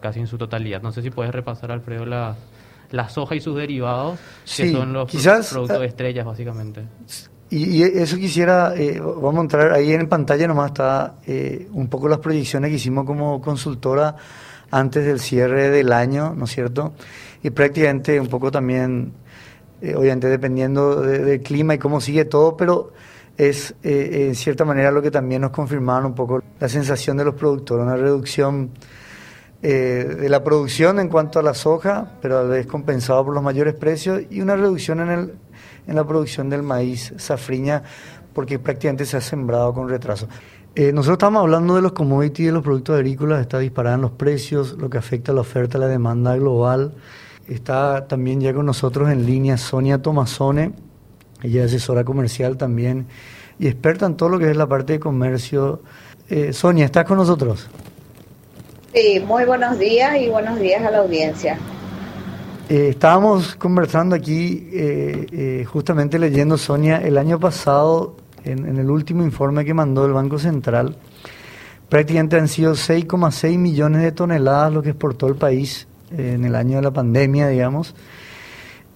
[0.00, 0.82] casi en su totalidad.
[0.82, 2.36] No sé si puedes repasar, Alfredo, la,
[2.90, 4.20] la soja y sus derivados,
[4.56, 6.84] que son los productos de estrellas, básicamente.
[7.50, 12.08] Y, eso quisiera, eh, vamos a entrar ahí en pantalla, nomás está eh, un poco
[12.08, 14.16] las proyecciones que hicimos como consultora
[14.72, 16.94] antes del cierre del año, ¿no es cierto?
[17.42, 19.12] Y prácticamente un poco también,
[19.80, 22.92] eh, obviamente dependiendo del clima y cómo sigue todo, pero
[23.36, 27.24] es eh, en cierta manera lo que también nos confirmaron un poco la sensación de
[27.24, 28.70] los productores, una reducción
[29.62, 33.34] eh, de la producción en cuanto a la soja, pero a la vez compensado por
[33.34, 35.34] los mayores precios, y una reducción en, el,
[35.86, 37.82] en la producción del maíz safriña,
[38.32, 40.28] porque prácticamente se ha sembrado con retraso.
[40.74, 44.12] Eh, nosotros estamos hablando de los commodities, de los productos agrícolas, está disparada en los
[44.12, 46.94] precios, lo que afecta a la oferta, a la demanda global.
[47.46, 50.72] Está también ya con nosotros en línea Sonia Tomazone,
[51.42, 53.06] ella es asesora comercial también
[53.58, 55.82] y experta en todo lo que es la parte de comercio.
[56.30, 57.68] Eh, Sonia, ¿estás con nosotros?
[58.94, 61.58] Sí, muy buenos días y buenos días a la audiencia.
[62.70, 64.68] Eh, estábamos conversando aquí,
[65.66, 70.96] justamente leyendo, Sonia, el año pasado en, el último informe que mandó el Banco Central,
[71.88, 76.54] prácticamente han sido 6,6 millones de toneladas lo que exportó el país eh, en el
[76.54, 77.94] año de la pandemia, digamos,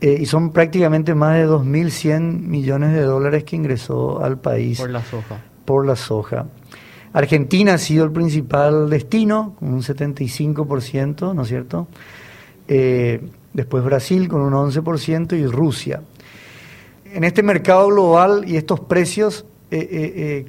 [0.01, 4.79] eh, y son prácticamente más de 2.100 millones de dólares que ingresó al país.
[4.79, 5.41] Por la soja.
[5.65, 6.47] Por la soja.
[7.13, 11.89] Argentina ha sido el principal destino, con un 75%, ¿no es cierto?
[12.69, 16.03] Eh, después Brasil con un 11% y Rusia
[17.13, 20.47] en este mercado global y estos precios, eh, eh, eh,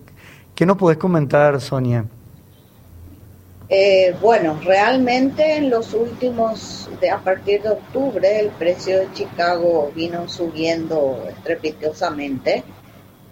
[0.56, 2.06] ¿qué nos podés comentar, Sonia?
[4.22, 10.30] bueno, realmente en los últimos, de, a partir de octubre, el precio de Chicago vino
[10.30, 12.64] subiendo estrepitosamente.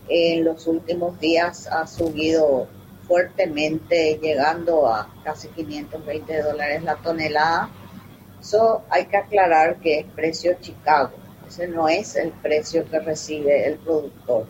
[0.09, 2.67] En los últimos días ha subido
[3.07, 7.69] fuertemente, llegando a casi 520 dólares la tonelada.
[8.41, 13.67] Eso hay que aclarar que es precio Chicago ese no es el precio que recibe
[13.67, 14.47] el productor.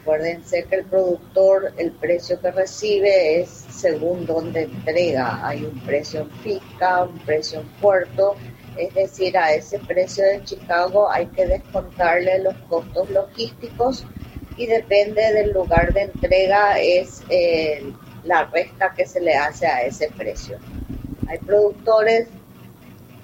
[0.00, 5.44] Acuérdense que el productor, el precio que recibe es según dónde entrega.
[5.44, 8.36] Hay un precio en Pica, un precio en Puerto.
[8.76, 14.06] Es decir, a ese precio de Chicago hay que descontarle los costos logísticos
[14.56, 17.92] y depende del lugar de entrega es eh,
[18.24, 20.58] la resta que se le hace a ese precio.
[21.26, 22.28] Hay productores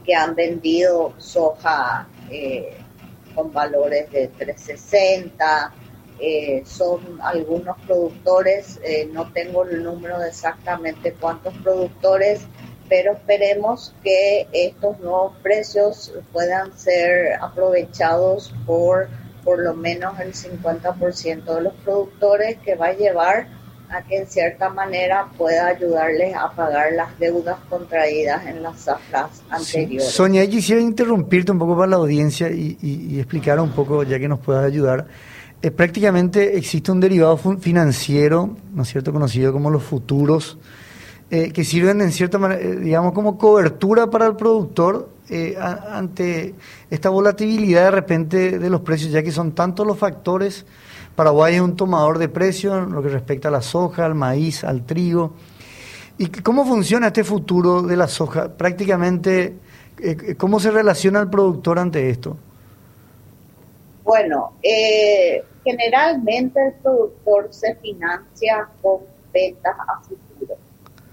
[0.04, 2.76] que han vendido soja eh,
[3.34, 5.72] con valores de 360.
[6.18, 12.42] Eh, son algunos productores, eh, no tengo el número de exactamente cuántos productores,
[12.88, 19.08] pero esperemos que estos nuevos precios puedan ser aprovechados por
[19.44, 23.48] por lo menos el 50% de los productores que va a llevar
[23.92, 29.42] a que en cierta manera pueda ayudarles a pagar las deudas contraídas en las zafras
[29.50, 30.10] anteriores.
[30.10, 34.38] Sonia, quisiera interrumpirte un poco para la audiencia y, explicar un poco, ya que nos
[34.40, 35.06] puedas ayudar.
[35.60, 40.58] Eh, prácticamente existe un derivado financiero, ¿no es cierto?, conocido como los futuros,
[41.30, 46.54] eh, que sirven en cierta manera, eh, digamos, como cobertura para el productor eh, ante
[46.90, 50.66] esta volatilidad de repente de los precios, ya que son tantos los factores.
[51.14, 54.64] Paraguay es un tomador de precios en lo que respecta a la soja, al maíz,
[54.64, 55.32] al trigo.
[56.18, 58.48] ¿Y cómo funciona este futuro de la soja?
[58.48, 59.56] Prácticamente,
[60.38, 62.36] ¿cómo se relaciona el productor ante esto?
[64.04, 69.00] Bueno, eh, generalmente el productor se financia con
[69.32, 70.56] ventas a futuro.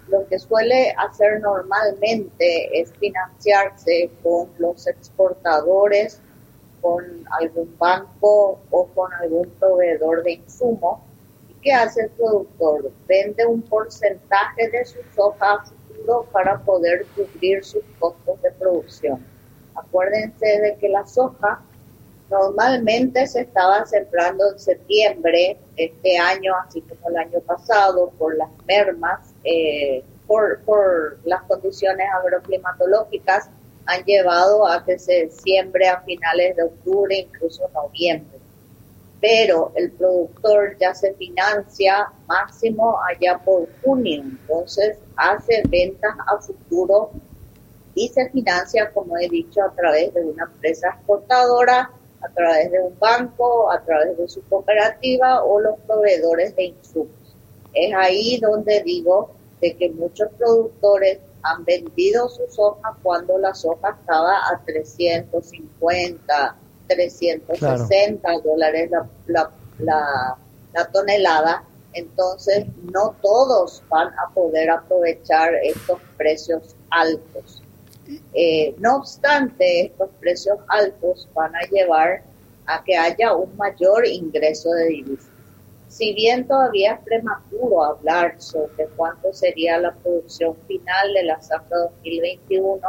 [0.10, 6.20] Lo que suele hacer normalmente es financiarse con los exportadores,
[6.82, 7.04] con
[7.40, 11.00] algún banco o con algún proveedor de insumos.
[11.50, 12.92] ¿Y qué hace el productor?
[13.08, 19.26] Vende un porcentaje de su soja a futuro para poder cubrir sus costos de producción.
[19.76, 21.62] Acuérdense de que la soja
[22.30, 28.50] Normalmente se estaba sembrando en septiembre este año, así como el año pasado, por las
[28.68, 33.50] mermas, eh, por, por las condiciones agroclimatológicas,
[33.86, 38.38] han llevado a que se siembre a finales de octubre, incluso noviembre.
[39.22, 47.12] Pero el productor ya se financia máximo allá por junio, entonces hace ventas a futuro
[47.96, 52.80] y se financia, como he dicho, a través de una empresa exportadora a través de
[52.80, 57.10] un banco, a través de su cooperativa o los proveedores de insumos.
[57.74, 63.98] Es ahí donde digo de que muchos productores han vendido sus hojas cuando la soja
[64.00, 66.56] estaba a 350,
[66.88, 70.38] 360 dólares la, la,
[70.74, 71.64] la tonelada.
[71.94, 77.64] Entonces, no todos van a poder aprovechar estos precios altos.
[78.34, 82.24] Eh, no obstante, estos precios altos van a llevar
[82.66, 85.39] a que haya un mayor ingreso de divisas.
[85.90, 91.78] Si bien todavía es prematuro hablar sobre cuánto sería la producción final de la zafra
[91.78, 92.80] 2021,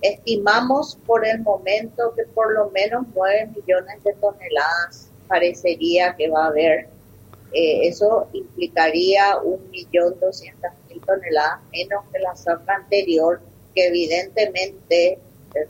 [0.00, 6.44] estimamos por el momento que por lo menos 9 millones de toneladas parecería que va
[6.44, 6.88] a haber.
[7.52, 13.40] Eh, eso implicaría 1.200.000 toneladas menos que la zafra anterior
[13.74, 15.18] evidentemente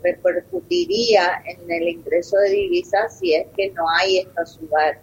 [0.03, 4.93] repercutiría en el ingreso de divisas si es que no hay esta suba.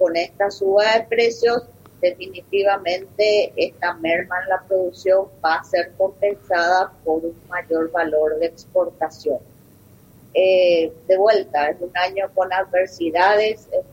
[0.00, 1.62] Con esta suba de precios,
[2.00, 8.46] definitivamente esta merma en la producción va a ser compensada por un mayor valor de
[8.46, 9.38] exportación.
[10.32, 13.84] Eh, de vuelta, es un año con adversidades, es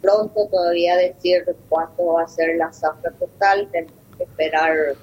[0.00, 4.96] pronto todavía decir cuánto va a ser la zafra total, tenemos que esperar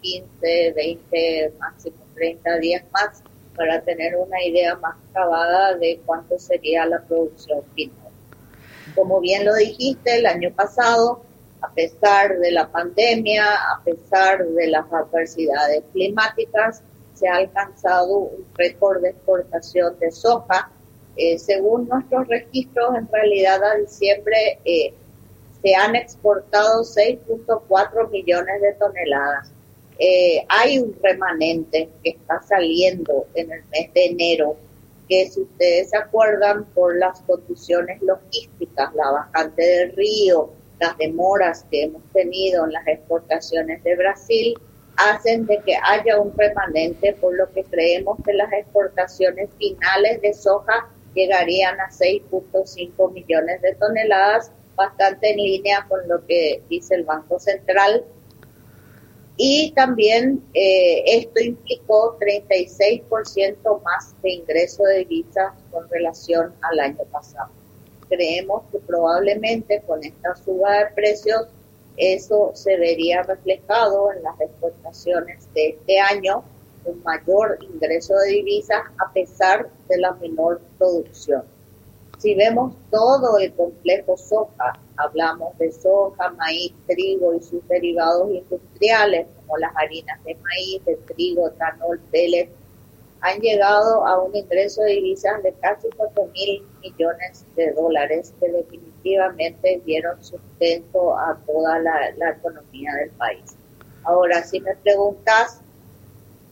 [0.00, 3.22] 15, 20, máximo 30 días más
[3.54, 8.03] para tener una idea más acabada de cuánto sería la producción final.
[8.94, 11.22] Como bien lo dijiste, el año pasado,
[11.60, 16.82] a pesar de la pandemia, a pesar de las adversidades climáticas,
[17.14, 20.70] se ha alcanzado un récord de exportación de soja.
[21.16, 24.92] Eh, según nuestros registros, en realidad a diciembre eh,
[25.62, 29.54] se han exportado 6.4 millones de toneladas
[29.98, 34.56] eh, hay un remanente que está saliendo en el mes de enero,
[35.08, 40.50] que si ustedes acuerdan por las condiciones logísticas, la bajante del río,
[40.80, 44.54] las demoras que hemos tenido en las exportaciones de Brasil,
[44.96, 50.32] hacen de que haya un remanente, por lo que creemos que las exportaciones finales de
[50.34, 57.04] soja llegarían a 6.5 millones de toneladas, bastante en línea con lo que dice el
[57.04, 58.04] Banco Central
[59.36, 67.04] y también eh, esto implicó 36% más de ingreso de divisas con relación al año
[67.10, 67.50] pasado.
[68.08, 71.46] Creemos que probablemente con esta suba de precios
[71.96, 76.44] eso se vería reflejado en las exportaciones de este año,
[76.84, 81.44] un mayor ingreso de divisas a pesar de la menor producción.
[82.24, 89.26] Si vemos todo el complejo soja, hablamos de soja, maíz, trigo y sus derivados industriales,
[89.36, 92.48] como las harinas de maíz, de trigo, etanol, pellet,
[93.20, 98.48] han llegado a un ingreso de divisas de casi 4 mil millones de dólares que
[98.50, 103.54] definitivamente dieron sustento a toda la, la economía del país.
[104.02, 105.60] Ahora, si me preguntas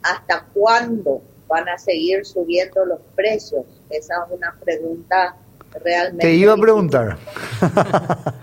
[0.03, 5.35] hasta cuándo van a seguir subiendo los precios, esa es una pregunta
[5.83, 6.27] realmente.
[6.27, 7.17] Te iba a preguntar.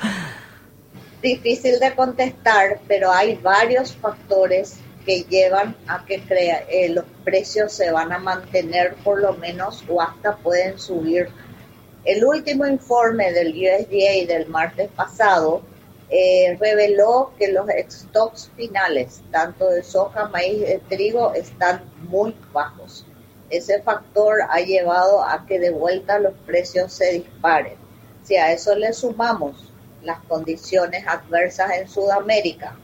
[1.22, 7.74] Difícil de contestar, pero hay varios factores que llevan a que crea, eh, los precios
[7.74, 11.30] se van a mantener por lo menos o hasta pueden subir.
[12.06, 15.62] El último informe del USDA del martes pasado
[16.10, 22.36] eh, reveló que los stocks finales, tanto de soja, maíz y de trigo, están muy
[22.52, 23.06] bajos.
[23.50, 27.74] Ese factor ha llevado a que de vuelta los precios se disparen.
[28.24, 29.72] Si a eso le sumamos
[30.04, 32.76] las condiciones adversas en Sudamérica,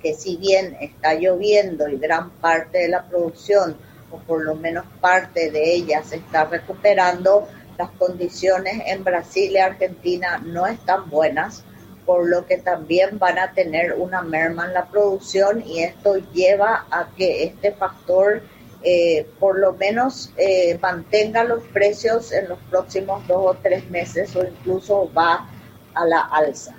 [0.00, 3.76] que si bien está lloviendo y gran parte de la producción,
[4.10, 9.58] o por lo menos parte de ella, se está recuperando, las condiciones en Brasil y
[9.58, 11.64] Argentina no están buenas,
[12.04, 16.86] por lo que también van a tener una merma en la producción y esto lleva
[16.90, 18.42] a que este factor
[18.84, 24.34] eh, por lo menos eh, mantenga los precios en los próximos dos o tres meses
[24.36, 25.48] o incluso va
[25.94, 26.74] a la alza.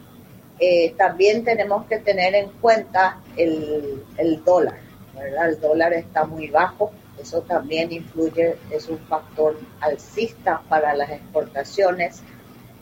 [0.60, 4.80] Eh, también tenemos que tener en cuenta el, el dólar,
[5.16, 5.50] ¿verdad?
[5.50, 12.22] El dólar está muy bajo, eso también influye, es un factor alcista para las exportaciones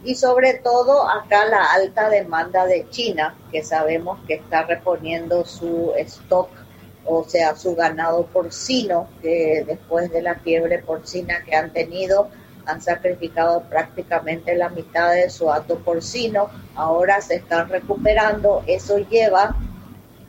[0.04, 5.94] y sobre todo acá la alta demanda de China, que sabemos que está reponiendo su
[5.98, 6.50] stock,
[7.06, 12.30] o sea, su ganado porcino, que después de la fiebre porcina que han tenido,
[12.66, 19.56] han sacrificado prácticamente la mitad de su hato porcino, ahora se están recuperando, eso lleva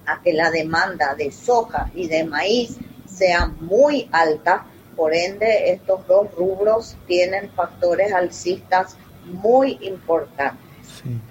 [0.07, 4.67] a que la demanda de soja y de maíz sea muy alta,
[4.97, 10.73] por ende estos dos rubros tienen factores alcistas muy importantes.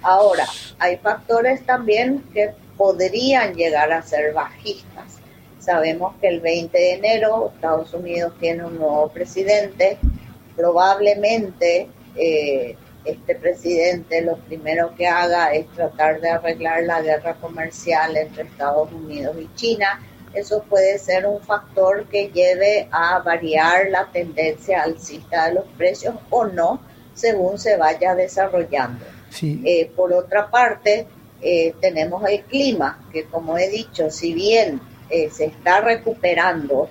[0.02, 0.46] Ahora,
[0.78, 4.91] hay factores también que podrían llegar a ser bajistas.
[5.62, 9.96] Sabemos que el 20 de enero Estados Unidos tiene un nuevo presidente.
[10.56, 18.16] Probablemente eh, este presidente lo primero que haga es tratar de arreglar la guerra comercial
[18.16, 20.00] entre Estados Unidos y China.
[20.34, 26.16] Eso puede ser un factor que lleve a variar la tendencia alcista de los precios
[26.30, 26.80] o no,
[27.14, 29.04] según se vaya desarrollando.
[29.40, 31.06] Eh, por otra parte,
[31.40, 34.80] eh, tenemos el clima, que como he dicho, si bien
[35.12, 36.88] eh, se está recuperando,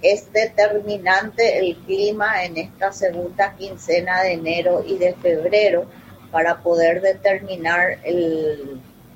[0.00, 5.86] es determinante el clima en esta segunda quincena de enero y de febrero
[6.30, 7.98] para poder determinar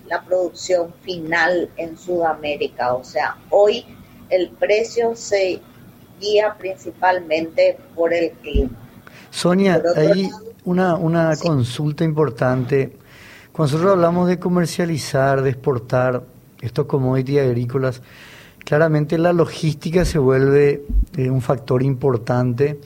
[0.09, 2.95] la producción final en Sudamérica.
[2.95, 3.87] O sea, hoy
[4.29, 5.61] el precio se
[6.21, 8.71] guía principalmente por el clima.
[9.31, 10.31] Sonia, hay
[10.65, 12.97] una, una consulta importante.
[13.53, 16.23] Cuando nosotros hablamos de comercializar, de exportar
[16.63, 18.01] estos commodities agrícolas,
[18.65, 20.85] claramente la logística se vuelve
[21.17, 22.79] eh, un factor importante.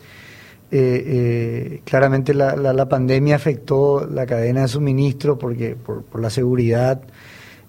[0.68, 7.00] Eh, eh, claramente la, la, pandemia afectó la cadena de suministro porque por, la seguridad,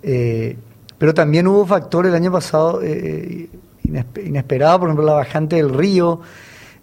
[0.02, 2.82] pero también hubo factores el año pasado
[3.84, 6.22] inesperados, por ejemplo la bajante del río,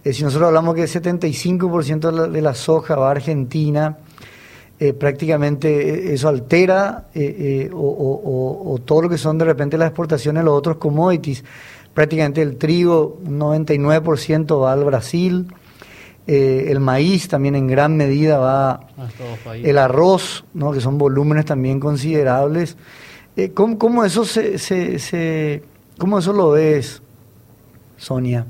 [0.05, 3.99] si nosotros hablamos que el 75% de la, soja va a Argentina,
[4.81, 5.69] eh, prácticamente
[6.11, 7.07] eh, eso altera
[7.73, 11.45] o, todo lo que son de repente las exportaciones de los otros commodities.
[11.93, 15.47] Prácticamente el trigo, un 99% va al Brasil.
[16.27, 19.09] el maíz también en gran medida va ah,
[19.55, 20.73] el arroz, ¿no?
[20.73, 22.77] que son volúmenes también considerables.
[23.53, 25.63] ¿cómo, ¿cómo, eso se, se, se,
[25.99, 27.01] ¿Cómo eso lo ves,
[27.97, 28.47] Sonia?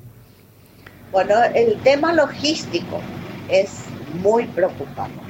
[1.12, 3.00] Bueno, el tema logístico
[3.48, 3.84] es
[4.22, 5.23] muy preocupante.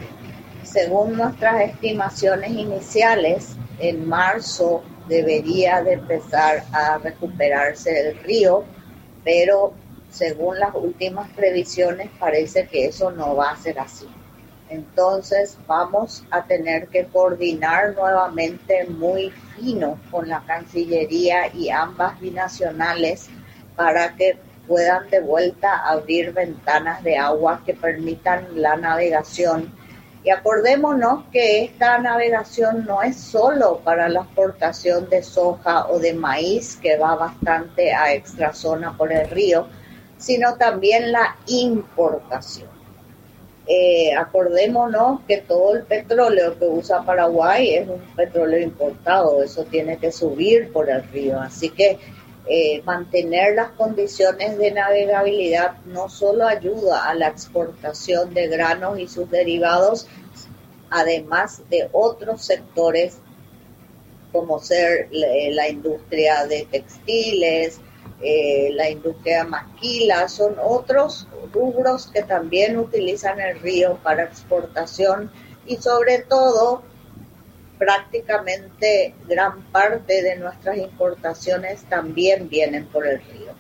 [0.74, 8.64] Según nuestras estimaciones iniciales, en marzo debería de empezar a recuperarse el río,
[9.22, 9.72] pero
[10.10, 14.08] según las últimas previsiones parece que eso no va a ser así.
[14.68, 23.28] Entonces vamos a tener que coordinar nuevamente muy fino con la Cancillería y ambas binacionales
[23.76, 29.83] para que puedan de vuelta abrir ventanas de agua que permitan la navegación.
[30.24, 36.14] Y acordémonos que esta navegación no es solo para la exportación de soja o de
[36.14, 39.66] maíz, que va bastante a extra zona por el río,
[40.16, 42.68] sino también la importación.
[43.66, 49.98] Eh, acordémonos que todo el petróleo que usa Paraguay es un petróleo importado, eso tiene
[49.98, 51.38] que subir por el río.
[51.38, 51.98] Así que
[52.46, 59.08] eh, mantener las condiciones de navegabilidad no solo ayuda a la exportación de granos y
[59.08, 60.06] sus derivados,
[60.90, 63.18] además de otros sectores
[64.30, 67.80] como ser la industria de textiles,
[68.20, 75.30] eh, la industria maquila, son otros rubros que también utilizan el río para exportación
[75.66, 76.82] y sobre todo
[77.78, 83.52] prácticamente gran parte de nuestras importaciones también vienen por el río.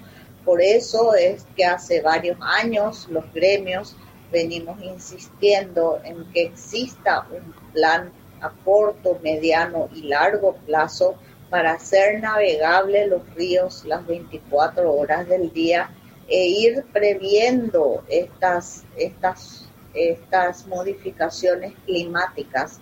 [0.44, 3.96] Por eso es que hace varios años los gremios
[4.30, 11.16] venimos insistiendo en que exista un plan a corto, mediano y largo plazo
[11.50, 15.88] para hacer navegable los ríos las 24 horas del día
[16.28, 22.80] e ir previendo estas, estas, estas modificaciones climáticas,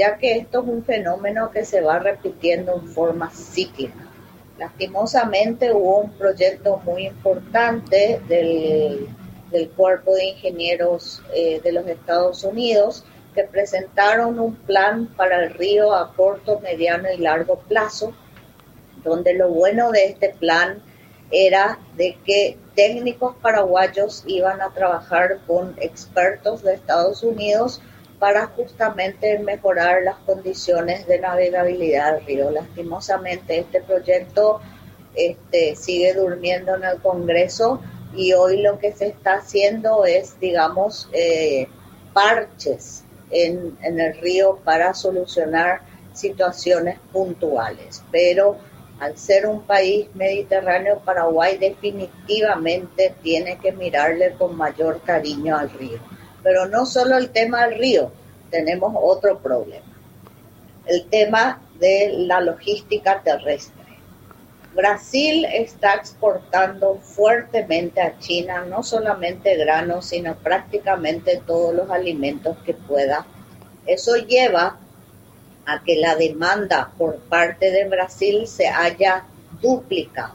[0.00, 4.06] ya que esto es un fenómeno que se va repitiendo en forma cíclica.
[4.56, 9.08] Lastimosamente hubo un proyecto muy importante del,
[9.50, 15.52] del Cuerpo de Ingenieros eh, de los Estados Unidos que presentaron un plan para el
[15.52, 18.14] río a corto, mediano y largo plazo,
[19.04, 20.82] donde lo bueno de este plan
[21.30, 27.82] era de que técnicos paraguayos iban a trabajar con expertos de Estados Unidos
[28.20, 32.50] para justamente mejorar las condiciones de navegabilidad del río.
[32.50, 34.60] Lastimosamente este proyecto
[35.14, 37.80] este, sigue durmiendo en el Congreso
[38.14, 41.66] y hoy lo que se está haciendo es, digamos, eh,
[42.12, 45.80] parches en, en el río para solucionar
[46.12, 48.02] situaciones puntuales.
[48.12, 48.58] Pero
[49.00, 55.98] al ser un país mediterráneo, Paraguay definitivamente tiene que mirarle con mayor cariño al río.
[56.42, 58.12] Pero no solo el tema del río,
[58.50, 59.86] tenemos otro problema.
[60.86, 63.80] El tema de la logística terrestre.
[64.74, 72.74] Brasil está exportando fuertemente a China no solamente granos, sino prácticamente todos los alimentos que
[72.74, 73.26] pueda.
[73.86, 74.78] Eso lleva
[75.66, 79.24] a que la demanda por parte de Brasil se haya
[79.60, 80.34] duplicado.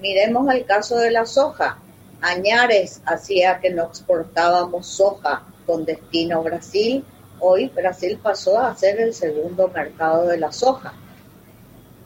[0.00, 1.78] Miremos el caso de la soja.
[2.24, 7.04] Añares hacía que no exportábamos soja con destino Brasil.
[7.38, 10.94] Hoy Brasil pasó a ser el segundo mercado de la soja.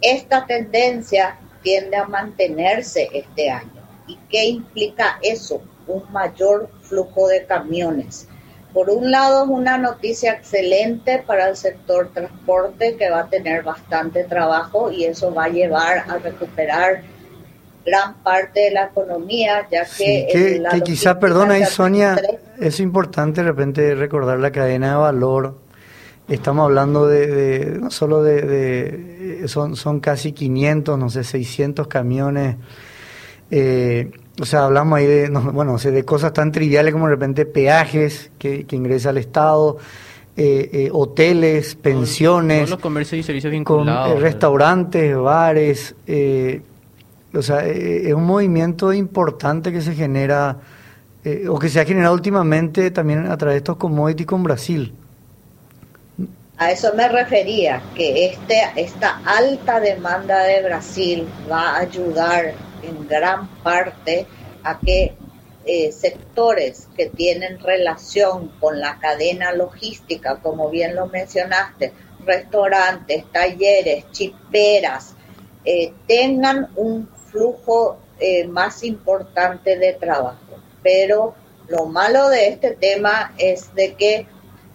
[0.00, 3.82] Esta tendencia tiende a mantenerse este año.
[4.06, 5.62] ¿Y qué implica eso?
[5.86, 8.28] Un mayor flujo de camiones
[8.72, 13.62] por un lado es una noticia excelente para el sector transporte que va a tener
[13.62, 17.02] bastante trabajo y eso va a llevar a recuperar
[17.84, 20.28] gran parte de la economía, ya que...
[20.32, 22.16] que, que quizá, perdona ahí Sonia,
[22.58, 25.58] es importante de repente recordar la cadena de valor.
[26.28, 32.56] Estamos hablando de, no solo de, de, son, son casi 500, no sé, 600 camiones.
[33.50, 34.10] Eh,
[34.40, 38.64] o sea, hablamos ahí de, bueno, de cosas tan triviales como de repente peajes que,
[38.66, 39.78] que ingresa al Estado,
[40.36, 42.58] eh, eh, hoteles, pensiones.
[42.58, 44.08] Todos los comercios y servicios vinculados.
[44.08, 45.96] Con, eh, restaurantes, bares.
[47.38, 50.58] O sea, es un movimiento importante que se genera,
[51.48, 54.94] o que se ha generado últimamente también a través de estos commodities con Brasil.
[56.58, 63.06] A eso me refería, que este, esta alta demanda de Brasil va a ayudar en
[63.06, 64.26] gran parte
[64.64, 65.14] a que
[65.64, 71.92] eh, sectores que tienen relación con la cadena logística, como bien lo mencionaste,
[72.24, 75.14] restaurantes, talleres, chiperas,
[75.64, 80.38] eh, tengan un flujo eh, más importante de trabajo.
[80.82, 81.34] Pero
[81.68, 84.26] lo malo de este tema es de que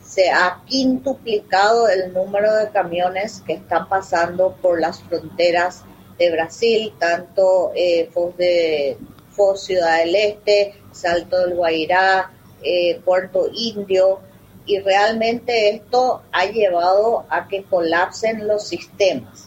[0.04, 5.84] se ha quintuplicado el número de camiones que están pasando por las fronteras
[6.20, 8.98] de Brasil, tanto eh, Foz, de,
[9.32, 12.32] Foz Ciudad del Este, Salto del Guairá,
[12.62, 14.20] eh, Puerto Indio,
[14.66, 19.43] y realmente esto ha llevado a que colapsen los sistemas.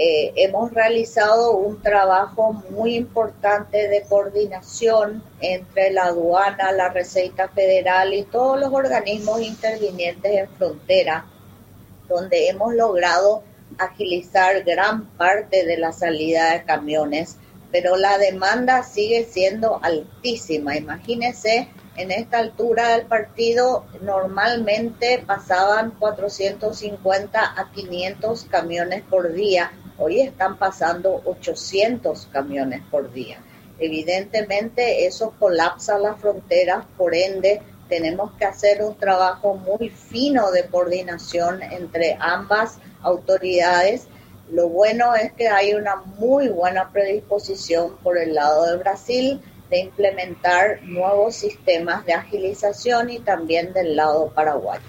[0.00, 8.14] Eh, hemos realizado un trabajo muy importante de coordinación entre la aduana, la Receita Federal
[8.14, 11.26] y todos los organismos intervinientes en frontera,
[12.08, 13.42] donde hemos logrado
[13.76, 17.36] agilizar gran parte de la salida de camiones,
[17.72, 20.76] pero la demanda sigue siendo altísima.
[20.76, 30.20] Imagínense, en esta altura del partido normalmente pasaban 450 a 500 camiones por día, hoy
[30.20, 33.42] están pasando 800 camiones por día.
[33.78, 40.66] Evidentemente eso colapsa las fronteras, por ende tenemos que hacer un trabajo muy fino de
[40.66, 44.06] coordinación entre ambas autoridades.
[44.50, 49.40] Lo bueno es que hay una muy buena predisposición por el lado de Brasil
[49.70, 54.82] de implementar nuevos sistemas de agilización y también del lado paraguayo.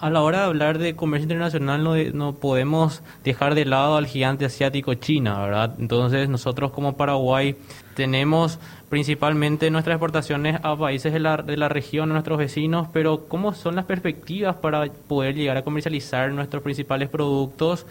[0.00, 4.06] A la hora de hablar de comercio internacional no, no podemos dejar de lado al
[4.06, 5.74] gigante asiático China, ¿verdad?
[5.78, 7.56] Entonces nosotros como Paraguay
[7.94, 13.26] tenemos principalmente nuestras exportaciones a países de la, de la región, a nuestros vecinos, pero
[13.28, 17.86] ¿cómo son las perspectivas para poder llegar a comercializar nuestros principales productos?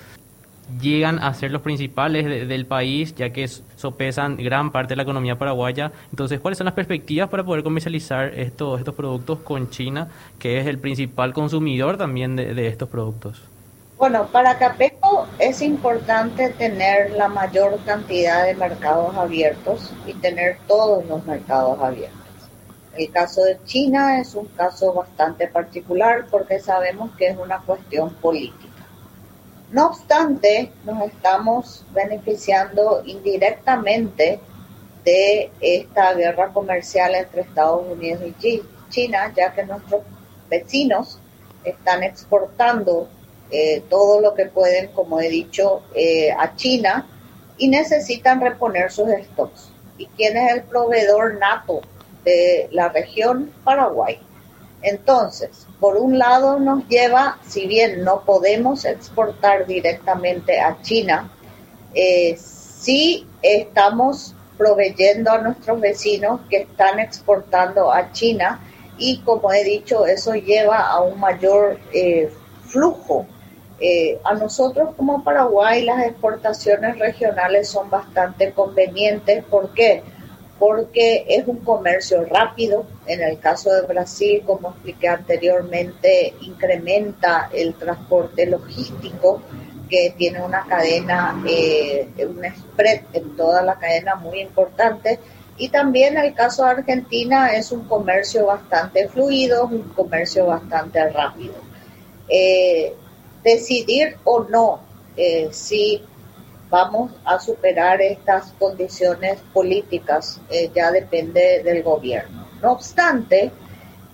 [0.82, 5.38] Llegan a ser los principales del país, ya que sopesan gran parte de la economía
[5.38, 5.92] paraguaya.
[6.10, 10.10] Entonces, ¿cuáles son las perspectivas para poder comercializar estos, estos productos con China,
[10.40, 13.42] que es el principal consumidor también de, de estos productos?
[13.98, 21.06] Bueno, para Capeco es importante tener la mayor cantidad de mercados abiertos y tener todos
[21.06, 22.20] los mercados abiertos.
[22.98, 28.14] El caso de China es un caso bastante particular porque sabemos que es una cuestión
[28.16, 28.63] política.
[29.74, 34.40] No obstante, nos estamos beneficiando indirectamente
[35.04, 40.04] de esta guerra comercial entre Estados Unidos y China, ya que nuestros
[40.48, 41.18] vecinos
[41.64, 43.10] están exportando
[43.50, 47.08] eh, todo lo que pueden, como he dicho, eh, a China
[47.58, 49.72] y necesitan reponer sus stocks.
[49.98, 51.82] ¿Y quién es el proveedor nato
[52.24, 53.52] de la región?
[53.64, 54.20] Paraguay.
[54.84, 61.32] Entonces, por un lado nos lleva, si bien no podemos exportar directamente a China,
[61.96, 68.60] eh, sí estamos proveyendo a nuestros vecinos que están exportando a China
[68.98, 72.32] y como he dicho, eso lleva a un mayor eh,
[72.68, 73.26] flujo.
[73.80, 79.44] Eh, a nosotros como Paraguay las exportaciones regionales son bastante convenientes.
[79.46, 80.04] ¿Por qué?
[80.60, 82.86] Porque es un comercio rápido.
[83.06, 89.42] En el caso de Brasil, como expliqué anteriormente, incrementa el transporte logístico
[89.90, 95.20] que tiene una cadena, eh, un spread en toda la cadena muy importante.
[95.58, 101.54] Y también el caso de Argentina es un comercio bastante fluido, un comercio bastante rápido.
[102.28, 102.96] Eh,
[103.44, 104.80] decidir o no
[105.16, 106.02] eh, si
[106.74, 112.48] vamos a superar estas condiciones políticas, eh, ya depende del gobierno.
[112.64, 113.52] No obstante,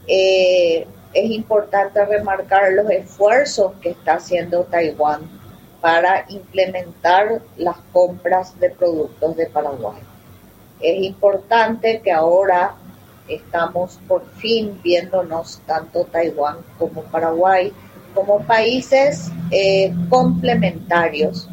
[0.05, 5.21] eh, es importante remarcar los esfuerzos que está haciendo Taiwán
[5.79, 10.01] para implementar las compras de productos de Paraguay.
[10.81, 12.75] Es importante que ahora
[13.29, 17.71] estamos por fin viéndonos tanto Taiwán como Paraguay
[18.13, 21.47] como países eh, complementarios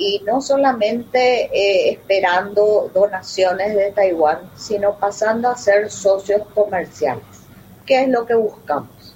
[0.00, 7.22] y no solamente eh, esperando donaciones de Taiwán, sino pasando a ser socios comerciales,
[7.84, 9.14] que es lo que buscamos.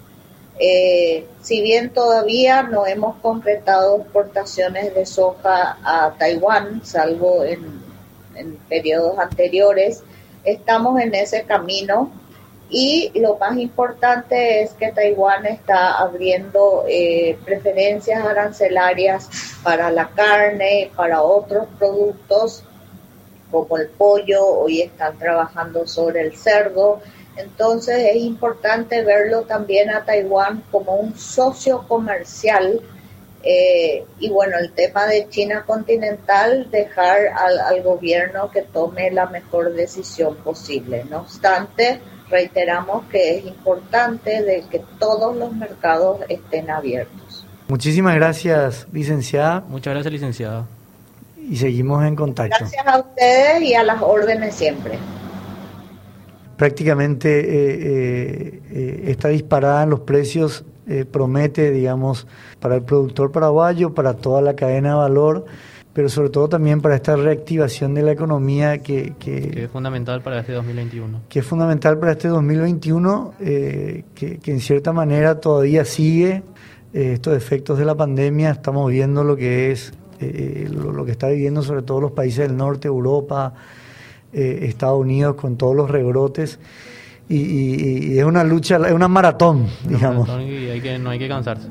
[0.58, 7.64] Eh, si bien todavía no hemos concretado exportaciones de soja a Taiwán, salvo en,
[8.34, 10.02] en periodos anteriores,
[10.44, 12.12] estamos en ese camino
[12.70, 19.28] y lo más importante es que Taiwán está abriendo eh, preferencias arancelarias
[19.62, 22.64] para la carne, para otros productos
[23.50, 27.00] como el pollo, hoy están trabajando sobre el cerdo.
[27.36, 32.80] Entonces es importante verlo también a Taiwán como un socio comercial.
[33.44, 39.26] Eh, y bueno, el tema de China continental, dejar al, al gobierno que tome la
[39.26, 41.04] mejor decisión posible.
[41.04, 47.44] No obstante, reiteramos que es importante de que todos los mercados estén abiertos.
[47.68, 49.64] Muchísimas gracias, licenciada.
[49.68, 50.66] Muchas gracias, licenciada.
[51.36, 52.56] Y seguimos en contacto.
[52.58, 54.98] Gracias a ustedes y a las órdenes siempre.
[56.56, 60.64] Prácticamente eh, eh, eh, esta disparada en los precios
[61.10, 62.26] promete, digamos,
[62.60, 65.46] para el productor paraguayo, para toda la cadena de valor,
[65.94, 70.40] pero sobre todo también para esta reactivación de la economía que, que, es fundamental para
[70.40, 71.20] este 2021.
[71.28, 76.42] Que es fundamental para este 2021, eh, que, en cierta manera todavía sigue
[76.92, 78.50] eh, estos efectos de la pandemia.
[78.50, 82.56] Estamos viendo lo que es, eh, lo, que está viviendo sobre todo los países del
[82.56, 83.54] norte, Europa,
[84.32, 86.58] Estados Unidos, con todos los rebrotes.
[87.28, 90.28] Y, es una lucha, es una maratón, digamos.
[90.40, 91.68] y hay que, no hay que cansarse.